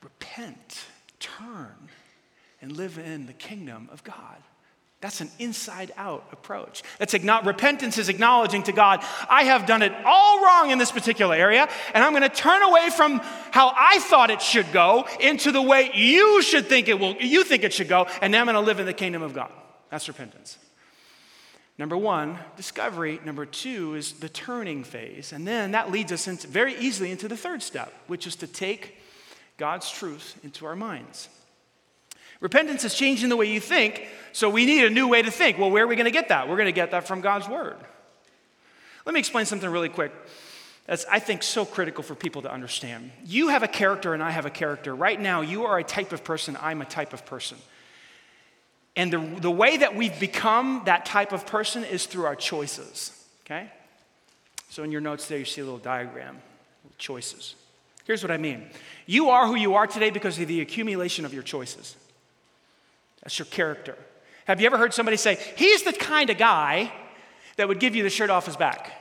[0.04, 0.86] Repent,
[1.20, 1.90] turn,
[2.62, 4.38] and live in the kingdom of God.
[5.02, 6.84] That's an inside out approach.
[7.00, 10.92] That's igno- repentance is acknowledging to God, I have done it all wrong in this
[10.92, 15.08] particular area, and I'm going to turn away from how I thought it should go
[15.20, 18.42] into the way you should think it will, you think it should go, and now
[18.42, 19.52] I'm going to live in the kingdom of God.
[19.90, 20.60] That's repentance.
[21.80, 23.20] Number one, discovery.
[23.26, 25.34] Number two is the turning phase.
[25.34, 28.48] And then that leads us into, very easily into the third step, which is to
[28.48, 28.98] take
[29.58, 31.28] God's truth into our minds.
[32.42, 35.58] Repentance is changing the way you think, so we need a new way to think.
[35.58, 36.50] Well, where are we going to get that?
[36.50, 37.78] We're going to get that from God's Word.
[39.06, 40.12] Let me explain something really quick
[40.88, 43.12] that's, I think, so critical for people to understand.
[43.26, 44.96] You have a character, and I have a character.
[44.96, 47.58] Right now, you are a type of person, I'm a type of person.
[48.96, 53.26] And the, the way that we've become that type of person is through our choices,
[53.46, 53.72] okay?
[54.70, 56.40] So in your notes there, you see a little diagram,
[56.98, 57.56] choices.
[58.04, 58.68] Here's what I mean
[59.06, 61.96] you are who you are today because of the accumulation of your choices.
[63.24, 63.98] That's your character.
[64.46, 66.92] Have you ever heard somebody say, he's the kind of guy
[67.58, 68.92] that would give you the shirt off his back?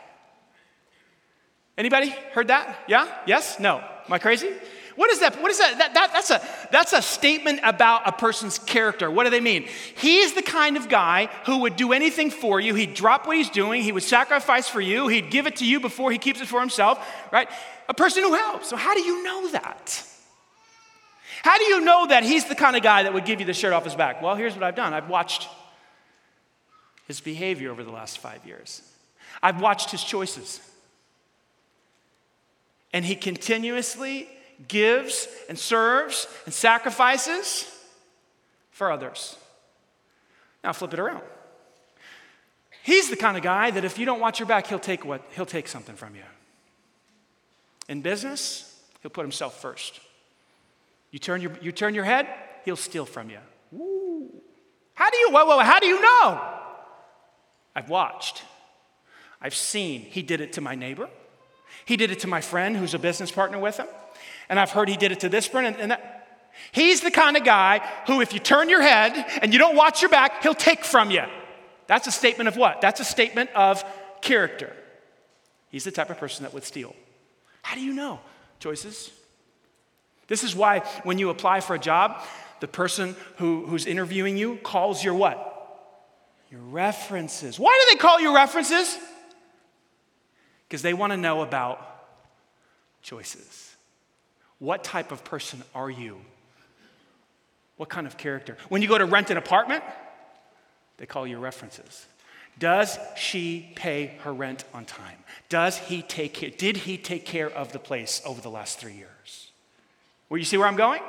[1.78, 2.76] Anybody heard that?
[2.88, 3.09] Yeah?
[3.26, 3.59] Yes?
[3.59, 3.78] No?
[3.78, 4.50] Am I crazy?
[4.96, 5.40] What is that?
[5.40, 5.78] What is that?
[5.78, 9.11] that, that that's, a, that's a statement about a person's character.
[9.11, 9.66] What do they mean?
[9.96, 12.74] He's the kind of guy who would do anything for you.
[12.74, 13.83] He'd drop what he's doing.
[13.83, 15.09] He would sacrifice for you.
[15.09, 16.98] He'd give it to you before he keeps it for himself,
[17.33, 17.48] right?
[17.88, 18.68] A person who helps.
[18.68, 20.04] So, how do you know that?
[21.42, 23.55] How do you know that he's the kind of guy that would give you the
[23.55, 24.20] shirt off his back?
[24.20, 25.48] Well, here's what I've done I've watched
[27.07, 28.83] his behavior over the last five years,
[29.42, 30.61] I've watched his choices.
[32.92, 34.29] And he continuously
[34.66, 37.72] gives and serves and sacrifices
[38.70, 39.37] for others.
[40.64, 41.22] Now flip it around.
[42.83, 45.22] He's the kind of guy that if you don't watch your back, he'll take what?
[45.37, 46.22] He'll take something from you.
[47.88, 50.00] In business, he'll put himself first.
[51.10, 52.26] You turn your, you turn your head,
[52.64, 53.38] he'll steal from you.
[53.72, 54.30] Woo.
[54.94, 56.40] How do you, whoa, whoa, how do you know?
[57.74, 58.42] I've watched.
[59.40, 60.02] I've seen.
[60.02, 61.08] He did it to my neighbor.
[61.84, 63.86] He did it to my friend who's a business partner with him.
[64.48, 65.66] And I've heard he did it to this friend.
[65.66, 66.16] And, and that.
[66.72, 70.02] He's the kind of guy who, if you turn your head and you don't watch
[70.02, 71.24] your back, he'll take from you.
[71.86, 72.80] That's a statement of what?
[72.80, 73.82] That's a statement of
[74.20, 74.72] character.
[75.70, 76.94] He's the type of person that would steal.
[77.62, 78.20] How do you know?
[78.58, 79.10] Choices.
[80.30, 82.22] This is why when you apply for a job,
[82.60, 85.48] the person who, who's interviewing you calls your what?
[86.52, 87.58] Your references.
[87.58, 88.96] Why do they call you references?
[90.68, 91.84] Because they want to know about
[93.02, 93.74] choices.
[94.60, 96.20] What type of person are you?
[97.76, 98.56] What kind of character?
[98.68, 99.82] When you go to rent an apartment,
[100.98, 102.06] they call you references.
[102.56, 105.18] Does she pay her rent on time?
[105.48, 106.50] Does he take care?
[106.50, 109.49] Did he take care of the place over the last three years?
[110.30, 111.02] Well, you see where I'm going?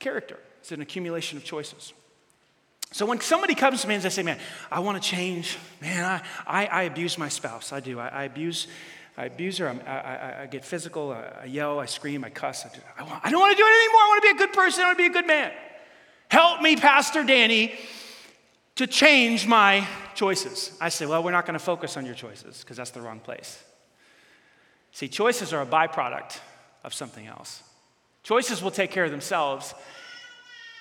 [0.00, 0.38] Character.
[0.60, 1.94] It's an accumulation of choices.
[2.92, 4.38] So when somebody comes to me and they say, man,
[4.70, 7.72] I want to change, man, I, I, I, abuse my spouse.
[7.72, 8.00] I do.
[8.00, 8.66] I, I abuse,
[9.16, 9.68] I abuse her.
[9.68, 11.12] I, I, I get physical.
[11.12, 11.78] I, yell.
[11.78, 12.24] I scream.
[12.24, 12.66] I cuss.
[12.66, 14.00] I, do, want, I don't want to do it anymore.
[14.00, 14.82] I want to be a good person.
[14.82, 15.52] I want to be a good man.
[16.28, 17.74] Help me, Pastor Danny,
[18.74, 20.76] to change my choices.
[20.80, 23.20] I say, well, we're not going to focus on your choices because that's the wrong
[23.20, 23.62] place.
[24.90, 26.40] See, choices are a byproduct
[26.84, 27.62] of something else.
[28.22, 29.74] Choices will take care of themselves.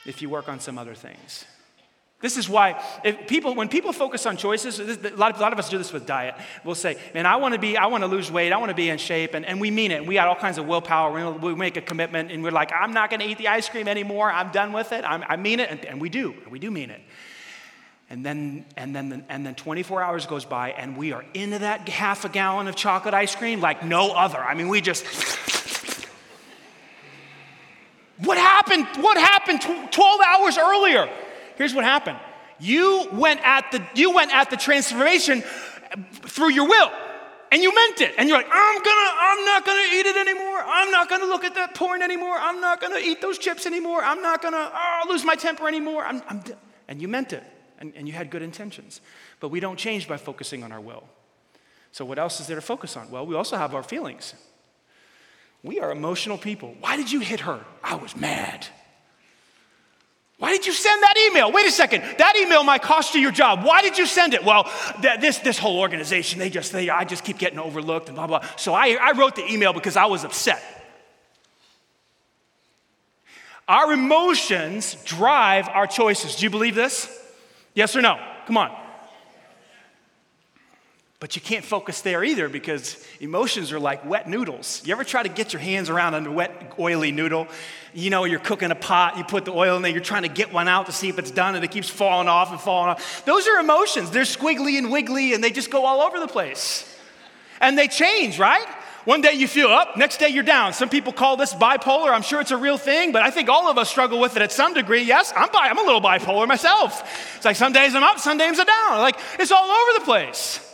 [0.06, 1.46] if you work on some other things.
[2.22, 5.54] This is why if people, when people focus on choices, a, lot of, a lot
[5.54, 6.36] of us do this with diet.
[6.66, 8.76] We'll say, man, I want to be, I want to lose weight, I want to
[8.76, 10.06] be in shape, and, and we mean it.
[10.06, 11.32] We got all kinds of willpower.
[11.32, 13.70] We, we make a commitment, and we're like, I'm not going to eat the ice
[13.70, 14.30] cream anymore.
[14.30, 15.06] I'm done with it.
[15.06, 16.36] I'm, i mean it, and, and we do.
[16.50, 17.02] We do mean it.
[18.10, 21.88] And then, and, then, and then 24 hours goes by, and we are into that
[21.88, 24.40] half a gallon of chocolate ice cream like no other.
[24.40, 25.06] I mean, we just.
[28.24, 28.88] What happened?
[29.02, 31.10] What happened 12 hours earlier?
[31.56, 32.20] Here's what happened.
[32.60, 35.44] You went at the, you went at the transformation
[36.24, 36.92] through your will.
[37.52, 38.14] And you meant it.
[38.18, 40.62] And you're like, I'm gonna, I'm not gonna eat it anymore.
[40.64, 42.36] I'm not gonna look at that porn anymore.
[42.38, 44.04] I'm not gonna eat those chips anymore.
[44.04, 46.06] I'm not gonna oh, lose my temper anymore.
[46.06, 46.44] I'm, I'm,
[46.88, 47.44] and you meant it
[47.80, 49.02] and, and you had good intentions.
[49.40, 51.06] But we don't change by focusing on our will.
[51.92, 53.10] So, what else is there to focus on?
[53.10, 54.36] Well, we also have our feelings.
[55.64, 56.76] We are emotional people.
[56.80, 57.60] Why did you hit her?
[57.84, 58.66] I was mad.
[60.38, 61.52] Why did you send that email?
[61.52, 62.02] Wait a second.
[62.18, 63.66] That email might cost you your job.
[63.66, 64.46] Why did you send it?
[64.46, 68.16] Well, th- this, this whole organization, they just, they, I just keep getting overlooked and
[68.16, 68.46] blah, blah.
[68.56, 70.64] So I, I wrote the email because I was upset.
[73.68, 76.38] Our emotions drive our choices.
[76.38, 77.16] Do you believe this?
[77.76, 78.18] Yes or no?
[78.48, 78.76] Come on.
[81.20, 84.82] But you can't focus there either because emotions are like wet noodles.
[84.86, 87.50] You ever try to get your hands around a wet, oily noodle?
[87.94, 90.30] You know, you're cooking a pot, you put the oil in there, you're trying to
[90.30, 92.92] get one out to see if it's done, and it keeps falling off and falling
[92.92, 93.26] off.
[93.26, 94.12] Those are emotions.
[94.12, 96.86] They're squiggly and wiggly, and they just go all over the place.
[97.60, 98.66] And they change, right?
[99.04, 100.72] One day you feel up, next day you're down.
[100.72, 102.14] Some people call this bipolar.
[102.14, 104.42] I'm sure it's a real thing, but I think all of us struggle with it
[104.42, 105.04] at some degree.
[105.04, 107.36] Yes, I'm, bi- I'm a little bipolar myself.
[107.36, 109.00] It's like some days I'm up, some days I'm down.
[109.00, 110.66] Like it's all over the place.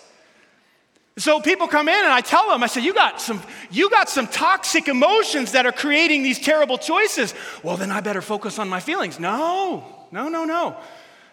[1.18, 4.10] So people come in and I tell them, I say, you got some, you got
[4.10, 7.34] some toxic emotions that are creating these terrible choices.
[7.64, 9.18] Well, then I better focus on my feelings.
[9.18, 10.76] No, no, no, no.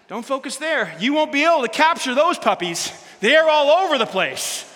[0.06, 0.94] Don't focus there.
[1.00, 2.92] You won't be able to capture those puppies.
[3.20, 4.68] They're all over the place.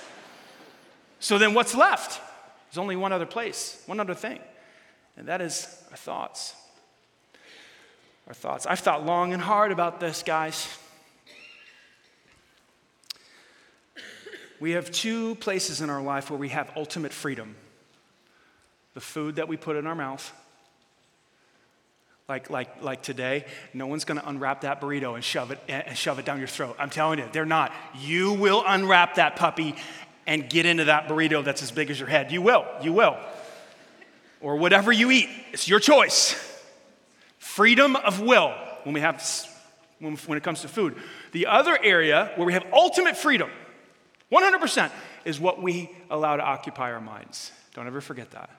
[1.20, 2.20] So then what's left?
[2.68, 4.40] There's only one other place, one other thing,
[5.16, 6.54] and that is our thoughts.
[8.26, 8.66] Our thoughts.
[8.66, 10.68] I've thought long and hard about this, guys.
[14.60, 17.56] We have two places in our life where we have ultimate freedom
[18.94, 20.32] the food that we put in our mouth.
[22.30, 25.96] Like, like, like today, no one's gonna unwrap that burrito and shove it eh, and
[25.96, 26.76] shove it down your throat.
[26.78, 27.74] I'm telling you, they're not.
[28.00, 29.76] You will unwrap that puppy
[30.26, 32.32] and get into that burrito that's as big as your head.
[32.32, 33.18] You will, you will.
[34.40, 36.34] Or whatever you eat, it's your choice.
[37.38, 39.22] Freedom of will when we have
[40.00, 40.96] when it comes to food.
[41.32, 43.50] The other area where we have ultimate freedom,
[44.32, 44.90] 100%,
[45.24, 47.52] is what we allow to occupy our minds.
[47.74, 48.50] Don't ever forget that.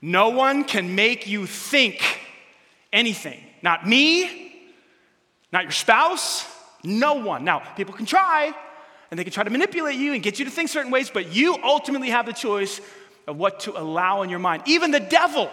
[0.00, 2.20] No one can make you think
[2.92, 3.40] anything.
[3.62, 4.70] Not me,
[5.52, 6.46] not your spouse,
[6.82, 7.44] no one.
[7.44, 8.52] Now, people can try,
[9.10, 11.32] and they can try to manipulate you and get you to think certain ways, but
[11.32, 12.80] you ultimately have the choice
[13.26, 14.64] of what to allow in your mind.
[14.66, 15.48] Even the devil,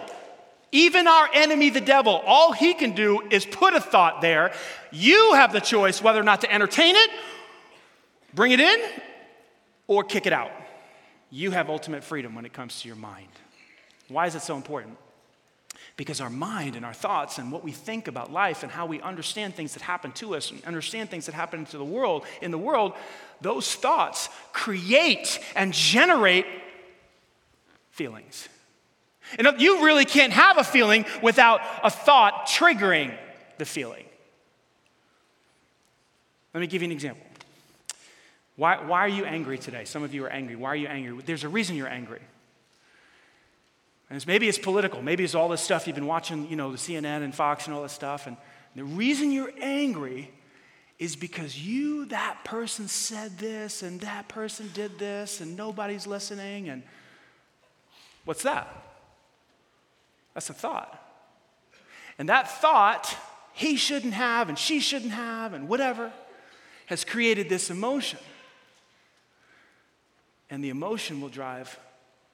[0.71, 4.51] even our enemy, the devil, all he can do is put a thought there.
[4.91, 7.09] You have the choice whether or not to entertain it,
[8.33, 8.79] bring it in,
[9.89, 10.51] or kick it out.
[11.31, 13.27] You have ultimate freedom when it comes to your mind.
[14.07, 14.97] Why is it so important?
[15.97, 19.01] Because our mind and our thoughts and what we think about life and how we
[19.01, 22.51] understand things that happen to us and understand things that happen to the world, in
[22.51, 22.93] the world,
[23.41, 26.45] those thoughts create and generate
[27.91, 28.47] feelings.
[29.37, 33.15] And you really can't have a feeling without a thought triggering
[33.57, 34.05] the feeling.
[36.53, 37.28] Let me give you an example.
[38.59, 39.85] Why, why are you angry today?
[39.85, 40.57] Some of you are angry.
[40.57, 41.23] Why are you angry?
[41.25, 42.19] There's a reason you're angry.
[44.09, 45.01] And it's, maybe it's political.
[45.01, 47.73] Maybe it's all this stuff you've been watching, you know, the CNN and Fox and
[47.73, 48.27] all this stuff.
[48.27, 48.35] And
[48.75, 50.29] the reason you're angry
[50.97, 56.67] is because you, that person said this and that person did this and nobody's listening.
[56.67, 56.83] And
[58.25, 58.67] what's that?
[60.33, 61.01] That's a thought.
[62.17, 63.15] And that thought,
[63.53, 66.11] he shouldn't have and she shouldn't have and whatever,
[66.87, 68.19] has created this emotion.
[70.49, 71.77] And the emotion will drive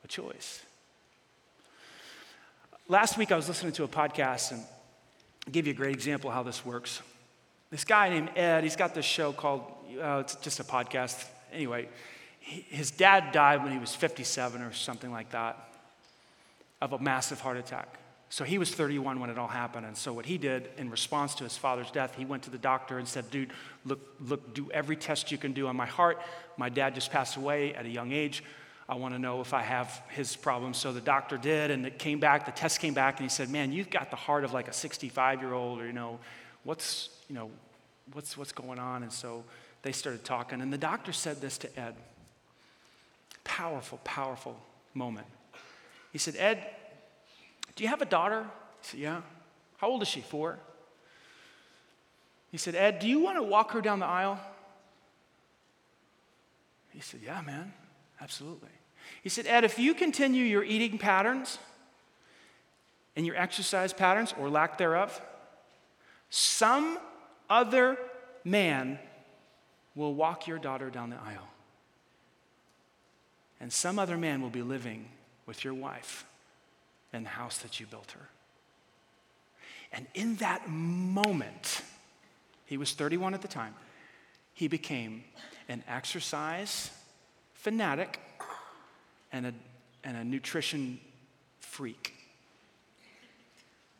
[0.04, 0.64] a choice.
[2.88, 6.30] Last week I was listening to a podcast and I'll give you a great example
[6.30, 7.02] of how this works.
[7.72, 9.64] This guy named Ed, he's got this show called,
[10.02, 11.26] uh, it's just a podcast.
[11.52, 11.90] Anyway,
[12.40, 15.58] he, his dad died when he was 57 or something like that
[16.82, 18.00] of a massive heart attack.
[18.30, 19.86] So he was 31 when it all happened.
[19.86, 22.58] And so what he did in response to his father's death, he went to the
[22.58, 23.52] doctor and said, dude,
[23.86, 26.20] look, look, do every test you can do on my heart.
[26.58, 28.44] My dad just passed away at a young age.
[28.88, 30.74] I want to know if I have his problem.
[30.74, 33.50] So the doctor did, and it came back, the test came back, and he said,
[33.50, 36.20] Man, you've got the heart of like a 65 year old, or, you know,
[36.64, 37.50] what's, you know,
[38.14, 39.02] what's, what's going on?
[39.02, 39.44] And so
[39.82, 41.96] they started talking, and the doctor said this to Ed.
[43.44, 44.60] Powerful, powerful
[44.94, 45.28] moment.
[46.12, 46.66] He said, Ed,
[47.76, 48.44] do you have a daughter?
[48.82, 49.22] He said, Yeah.
[49.78, 50.22] How old is she?
[50.22, 50.60] Four.
[52.52, 54.40] He said, Ed, do you want to walk her down the aisle?
[56.92, 57.74] He said, Yeah, man,
[58.22, 58.70] absolutely.
[59.22, 61.60] He said, Ed, if you continue your eating patterns
[63.16, 65.22] and your exercise patterns or lack thereof,
[66.30, 66.98] some
[67.50, 67.98] other
[68.44, 69.00] man
[69.94, 71.50] will walk your daughter down the aisle.
[73.60, 75.08] And some other man will be living
[75.46, 76.26] with your wife
[77.16, 78.30] in the house that you built her.
[79.92, 81.82] And in that moment,
[82.66, 83.74] he was 31 at the time,
[84.54, 85.24] he became
[85.68, 86.92] an exercise
[87.54, 88.20] fanatic
[89.32, 89.54] and a,
[90.04, 91.00] and a nutrition
[91.60, 92.14] freak.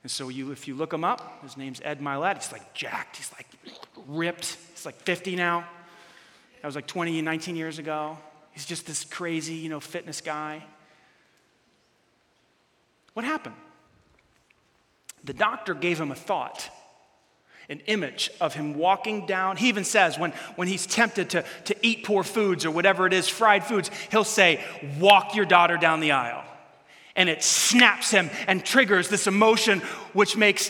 [0.04, 2.36] And so you, if you look him up, his name's Ed Mylett.
[2.36, 3.18] He's like jacked.
[3.18, 3.48] He's like
[4.08, 4.58] ripped.
[4.74, 5.66] He's like 50 now.
[6.62, 8.18] That was like 20, 19 years ago.
[8.52, 10.64] He's just this crazy, you know, fitness guy.
[13.16, 13.56] What happened?
[15.24, 16.70] The doctor gave him a thought
[17.70, 19.58] an image of him walking down.
[19.58, 23.14] He even says when, when he's tempted to, to eat poor foods or whatever it
[23.14, 24.64] is, fried foods, he'll say,
[25.00, 26.44] Walk your daughter down the aisle.
[27.16, 29.80] And it snaps him and triggers this emotion,
[30.14, 30.70] which makes,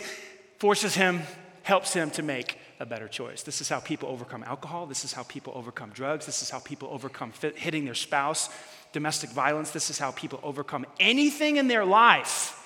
[0.58, 1.22] forces him,
[1.62, 3.42] helps him to make a better choice.
[3.42, 4.86] This is how people overcome alcohol.
[4.86, 6.24] This is how people overcome drugs.
[6.24, 8.48] This is how people overcome fit, hitting their spouse,
[8.96, 9.72] domestic violence.
[9.72, 12.58] This is how people overcome anything in their life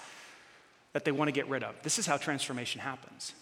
[0.93, 1.75] that they want to get rid of.
[1.83, 3.33] This is how transformation happens.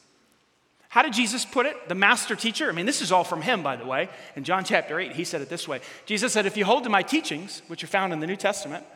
[0.89, 1.91] How did Jesus put it?
[1.91, 2.67] The master teacher?
[2.71, 4.09] I mean, this is all from him, by the way.
[4.37, 6.89] In John chapter 8, he said it this way Jesus said, If you hold to
[6.89, 8.87] my teachings, which are found in the New Testament,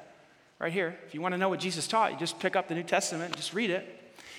[0.59, 2.75] right here, if you want to know what Jesus taught, you just pick up the
[2.75, 3.87] New Testament and just read it.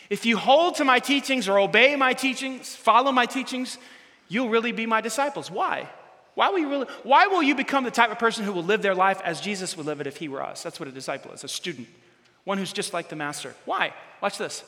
[0.09, 3.77] If you hold to my teachings or obey my teachings, follow my teachings,
[4.29, 5.51] you'll really be my disciples.
[5.51, 5.87] Why?
[6.35, 8.81] Why will you really, why will you become the type of person who will live
[8.81, 10.63] their life as Jesus would live it if he were us?
[10.63, 11.87] That's what a disciple is, a student,
[12.43, 13.53] one who's just like the master.
[13.65, 13.93] Why?
[14.21, 14.63] Watch this.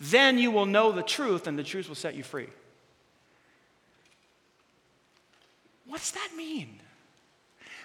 [0.00, 2.48] Then you will know the truth, and the truth will set you free.
[5.86, 6.80] What's that mean?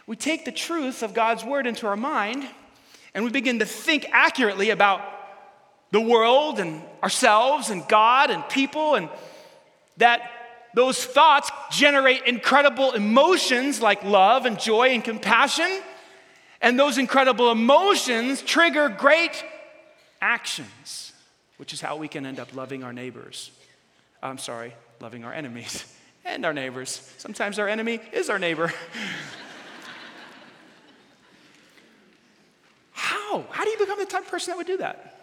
[0.07, 2.47] We take the truth of God's word into our mind
[3.14, 5.01] and we begin to think accurately about
[5.91, 9.09] the world and ourselves and God and people, and
[9.97, 10.22] that
[10.74, 15.82] those thoughts generate incredible emotions like love and joy and compassion.
[16.61, 19.43] And those incredible emotions trigger great
[20.22, 21.11] actions
[21.61, 23.51] which is how we can end up loving our neighbors.
[24.24, 25.86] I'm sorry, loving our enemies
[26.26, 27.13] and our neighbors.
[27.19, 28.74] Sometimes our enemy is our neighbor.
[32.93, 33.45] how?
[33.51, 35.19] How do you become the type of person that would do that?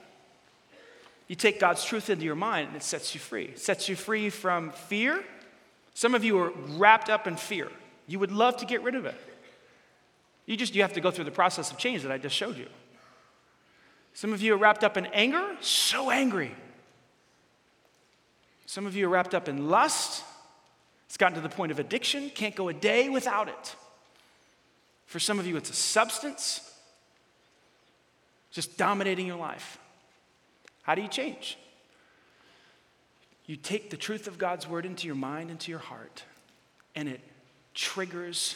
[1.27, 3.47] You take God's truth into your mind and it sets you free.
[3.47, 5.25] It sets you free from fear.
[5.99, 7.67] Some of you are wrapped up in fear.
[8.07, 9.17] You would love to get rid of it.
[10.47, 12.57] You just you have to go through the process of change that I just showed
[12.57, 12.69] you.
[14.15, 16.55] Some of you are wrapped up in anger, so angry.
[18.67, 20.23] Some of you are wrapped up in lust.
[21.07, 23.75] It's gotten to the point of addiction, can't go a day without it.
[25.07, 26.61] For some of you, it's a substance
[28.53, 29.81] just dominating your life.
[30.83, 31.59] How do you change?
[33.49, 36.23] You take the truth of God's word into your mind, into your heart,
[36.95, 37.21] and it
[37.75, 38.55] triggers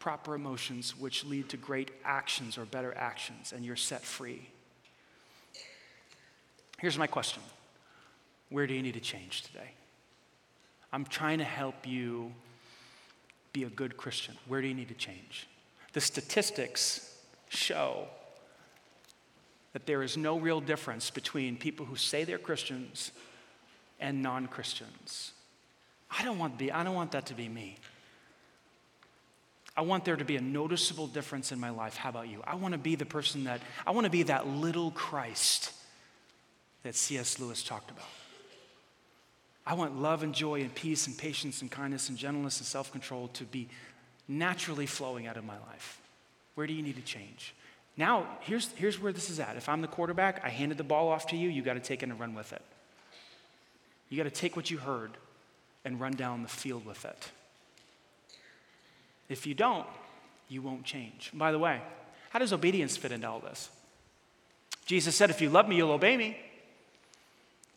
[0.00, 4.48] proper emotions, which lead to great actions or better actions, and you're set free.
[6.80, 7.42] Here's my question
[8.48, 9.70] Where do you need to change today?
[10.92, 12.32] I'm trying to help you
[13.52, 14.34] be a good Christian.
[14.48, 15.46] Where do you need to change?
[15.92, 17.16] The statistics
[17.50, 18.08] show
[19.74, 23.12] that there is no real difference between people who say they're Christians
[24.00, 25.32] and non Christians.
[26.10, 27.76] I don't, want be, I don't want that to be me.
[29.76, 31.96] I want there to be a noticeable difference in my life.
[31.96, 32.42] How about you?
[32.46, 35.72] I want to be the person that, I want to be that little Christ
[36.84, 37.40] that C.S.
[37.40, 38.06] Lewis talked about.
[39.66, 42.92] I want love and joy and peace and patience and kindness and gentleness and self
[42.92, 43.68] control to be
[44.28, 46.00] naturally flowing out of my life.
[46.54, 47.54] Where do you need to change?
[47.96, 49.56] Now, here's, here's where this is at.
[49.56, 52.02] If I'm the quarterback, I handed the ball off to you, you got to take
[52.02, 52.62] it and run with it.
[54.14, 55.10] You got to take what you heard
[55.84, 57.30] and run down the field with it.
[59.28, 59.88] If you don't,
[60.48, 61.32] you won't change.
[61.34, 61.82] By the way,
[62.30, 63.70] how does obedience fit into all this?
[64.86, 66.38] Jesus said, If you love me, you'll obey me.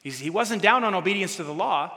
[0.03, 1.91] He's, he wasn't down on obedience to the law.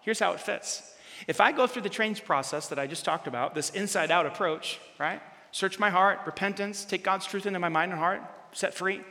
[0.00, 0.82] Here's how it fits.
[1.28, 4.26] If I go through the change process that I just talked about, this inside out
[4.26, 5.22] approach, right?
[5.52, 9.02] search my heart, repentance, take God's truth into my mind and heart, set free,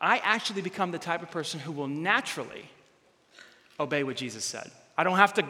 [0.00, 2.68] I actually become the type of person who will naturally
[3.78, 4.70] obey what Jesus said.
[4.96, 5.44] I don't have to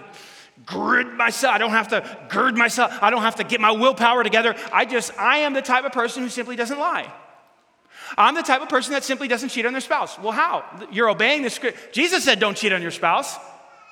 [0.64, 1.54] grid myself.
[1.54, 2.92] I don't have to gird myself.
[3.02, 4.54] I don't have to get my willpower together.
[4.72, 7.12] I just, I am the type of person who simply doesn't lie.
[8.16, 10.18] I'm the type of person that simply doesn't cheat on their spouse.
[10.18, 10.64] Well, how?
[10.92, 11.92] You're obeying the script.
[11.92, 13.36] Jesus said, don't cheat on your spouse.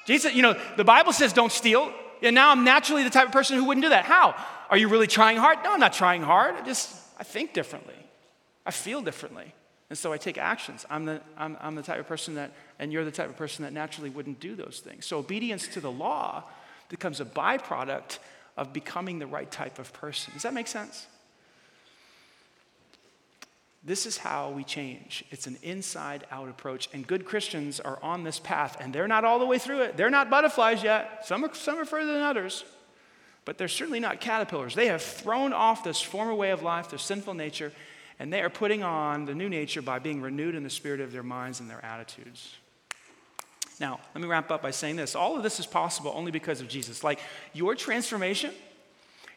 [0.06, 1.92] Jesus, you know, the Bible says don't steal.
[2.22, 4.04] And now I'm naturally the type of person who wouldn't do that.
[4.04, 4.36] How?
[4.70, 5.58] Are you really trying hard?
[5.64, 6.54] No, I'm not trying hard.
[6.54, 7.96] I just, I think differently.
[8.64, 9.52] I feel differently.
[9.92, 10.86] And so I take actions.
[10.88, 13.62] I'm the, I'm, I'm the type of person that, and you're the type of person
[13.64, 15.04] that naturally wouldn't do those things.
[15.04, 16.44] So obedience to the law
[16.88, 18.18] becomes a byproduct
[18.56, 20.32] of becoming the right type of person.
[20.32, 21.08] Does that make sense?
[23.84, 25.26] This is how we change.
[25.30, 26.88] It's an inside out approach.
[26.94, 29.98] And good Christians are on this path, and they're not all the way through it.
[29.98, 31.26] They're not butterflies yet.
[31.26, 32.64] Some are, some are further than others,
[33.44, 34.74] but they're certainly not caterpillars.
[34.74, 37.72] They have thrown off this former way of life, their sinful nature,
[38.18, 41.12] and they are putting on the new nature by being renewed in the spirit of
[41.12, 42.54] their minds and their attitudes.
[43.80, 46.60] Now, let me wrap up by saying this all of this is possible only because
[46.60, 47.02] of Jesus.
[47.02, 47.20] Like
[47.52, 48.52] your transformation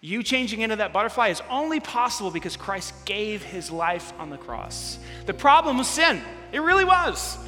[0.06, 4.38] you changing into that butterfly is only possible because Christ gave his life on the
[4.38, 5.00] cross.
[5.26, 6.22] The problem was sin.
[6.52, 7.40] It really was.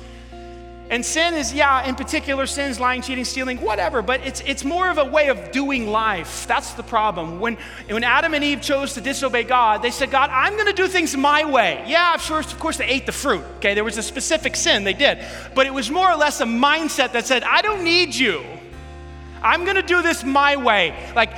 [0.90, 4.90] And sin is, yeah, in particular, sins, lying, cheating, stealing, whatever, but it's, it's more
[4.90, 6.48] of a way of doing life.
[6.48, 7.42] That's the problem.
[7.42, 7.58] When,
[7.90, 10.88] when Adam and Eve chose to disobey God, they said, God, I'm going to do
[10.88, 11.84] things my way.
[11.88, 13.44] Yeah, sure, of course, they ate the fruit.
[13.58, 15.20] Okay, there was a specific sin they did,
[15.54, 18.46] but it was more or less a mindset that said, I don't need you.
[19.42, 20.96] I'm going to do this my way.
[21.16, 21.32] Like,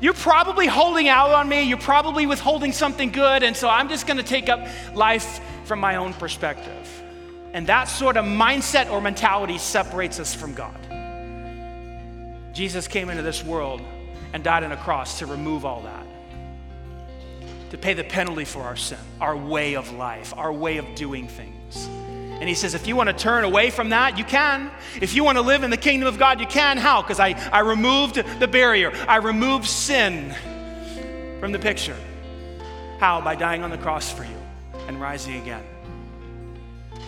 [0.00, 1.62] you're probably holding out on me.
[1.62, 3.42] You're probably withholding something good.
[3.42, 6.93] And so I'm just going to take up life from my own perspective.
[7.54, 10.74] And that sort of mindset or mentality separates us from God.
[12.52, 13.80] Jesus came into this world
[14.32, 16.04] and died on a cross to remove all that,
[17.70, 21.28] to pay the penalty for our sin, our way of life, our way of doing
[21.28, 21.86] things.
[21.86, 24.72] And he says, if you want to turn away from that, you can.
[25.00, 26.76] If you want to live in the kingdom of God, you can.
[26.76, 27.02] How?
[27.02, 30.34] Because I, I removed the barrier, I removed sin
[31.38, 31.96] from the picture.
[32.98, 33.20] How?
[33.20, 34.36] By dying on the cross for you
[34.88, 35.62] and rising again.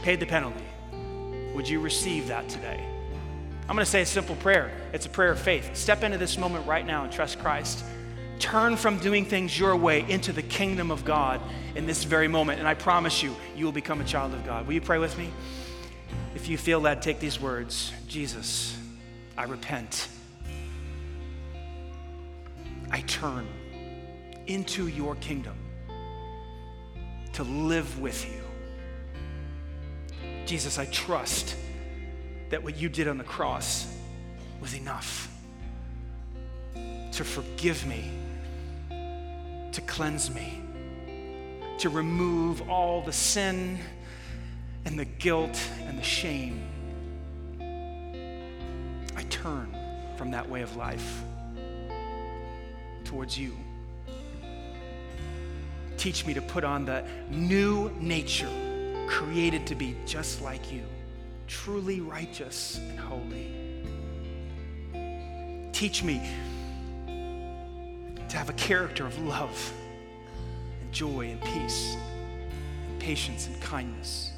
[0.07, 0.63] Paid the penalty.
[1.57, 2.81] Would you receive that today?
[3.63, 4.71] I'm going to say a simple prayer.
[4.93, 5.77] It's a prayer of faith.
[5.77, 7.85] Step into this moment right now and trust Christ.
[8.39, 11.41] Turn from doing things your way into the kingdom of God
[11.75, 12.61] in this very moment.
[12.61, 14.69] And I promise you, you will become a child of God.
[14.69, 15.29] Will you pray with me?
[16.37, 18.79] If you feel that, take these words Jesus,
[19.37, 20.07] I repent.
[22.93, 23.45] I turn
[24.47, 25.57] into your kingdom
[27.33, 28.46] to live with you.
[30.47, 31.57] Jesus, I trust
[32.51, 33.93] that what you did on the cross
[34.61, 35.31] was enough
[37.13, 38.11] to forgive me
[39.77, 40.63] to cleanse me,
[41.77, 43.79] to remove all the sin
[44.87, 46.67] and the guilt and the shame.
[49.15, 49.77] I turn
[50.17, 51.23] from that way of life
[53.05, 53.55] towards you.
[55.99, 58.49] Teach me to put on the new nature
[59.07, 60.83] created to be just like you,
[61.47, 63.53] truly righteous and holy.
[65.73, 66.21] Teach me
[67.07, 69.73] to have a character of love
[70.81, 71.97] and joy and peace
[72.89, 74.33] and patience and kindness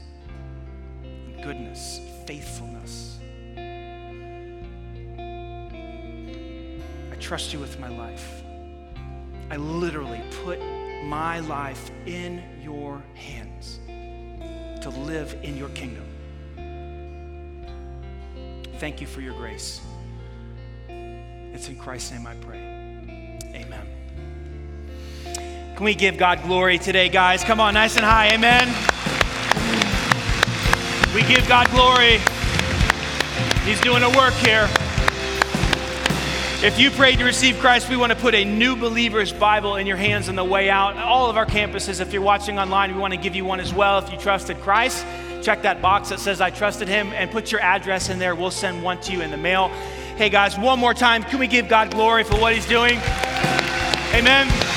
[1.03, 3.19] and goodness, and faithfulness.
[7.11, 8.43] I trust you with my life.
[9.51, 10.61] I literally put
[11.05, 13.81] my life in your hands
[14.83, 16.05] to live in your kingdom.
[18.79, 19.81] Thank you for your grace.
[20.89, 22.59] It's in Christ's name I pray.
[23.55, 23.87] Amen.
[25.75, 27.43] Can we give God glory today, guys?
[27.45, 28.29] Come on, nice and high.
[28.33, 28.69] Amen.
[31.15, 32.19] We give God glory.
[33.65, 34.69] He's doing a work here.
[36.61, 39.87] If you prayed to receive Christ, we want to put a new believer's Bible in
[39.87, 40.97] your hands on the way out.
[40.97, 43.73] All of our campuses, if you're watching online, we want to give you one as
[43.73, 44.01] well.
[44.01, 45.07] If you trusted Christ,
[45.41, 48.35] check that box that says I trusted him and put your address in there.
[48.35, 49.69] We'll send one to you in the mail.
[50.17, 52.99] Hey guys, one more time, can we give God glory for what he's doing?
[54.13, 54.68] Amen.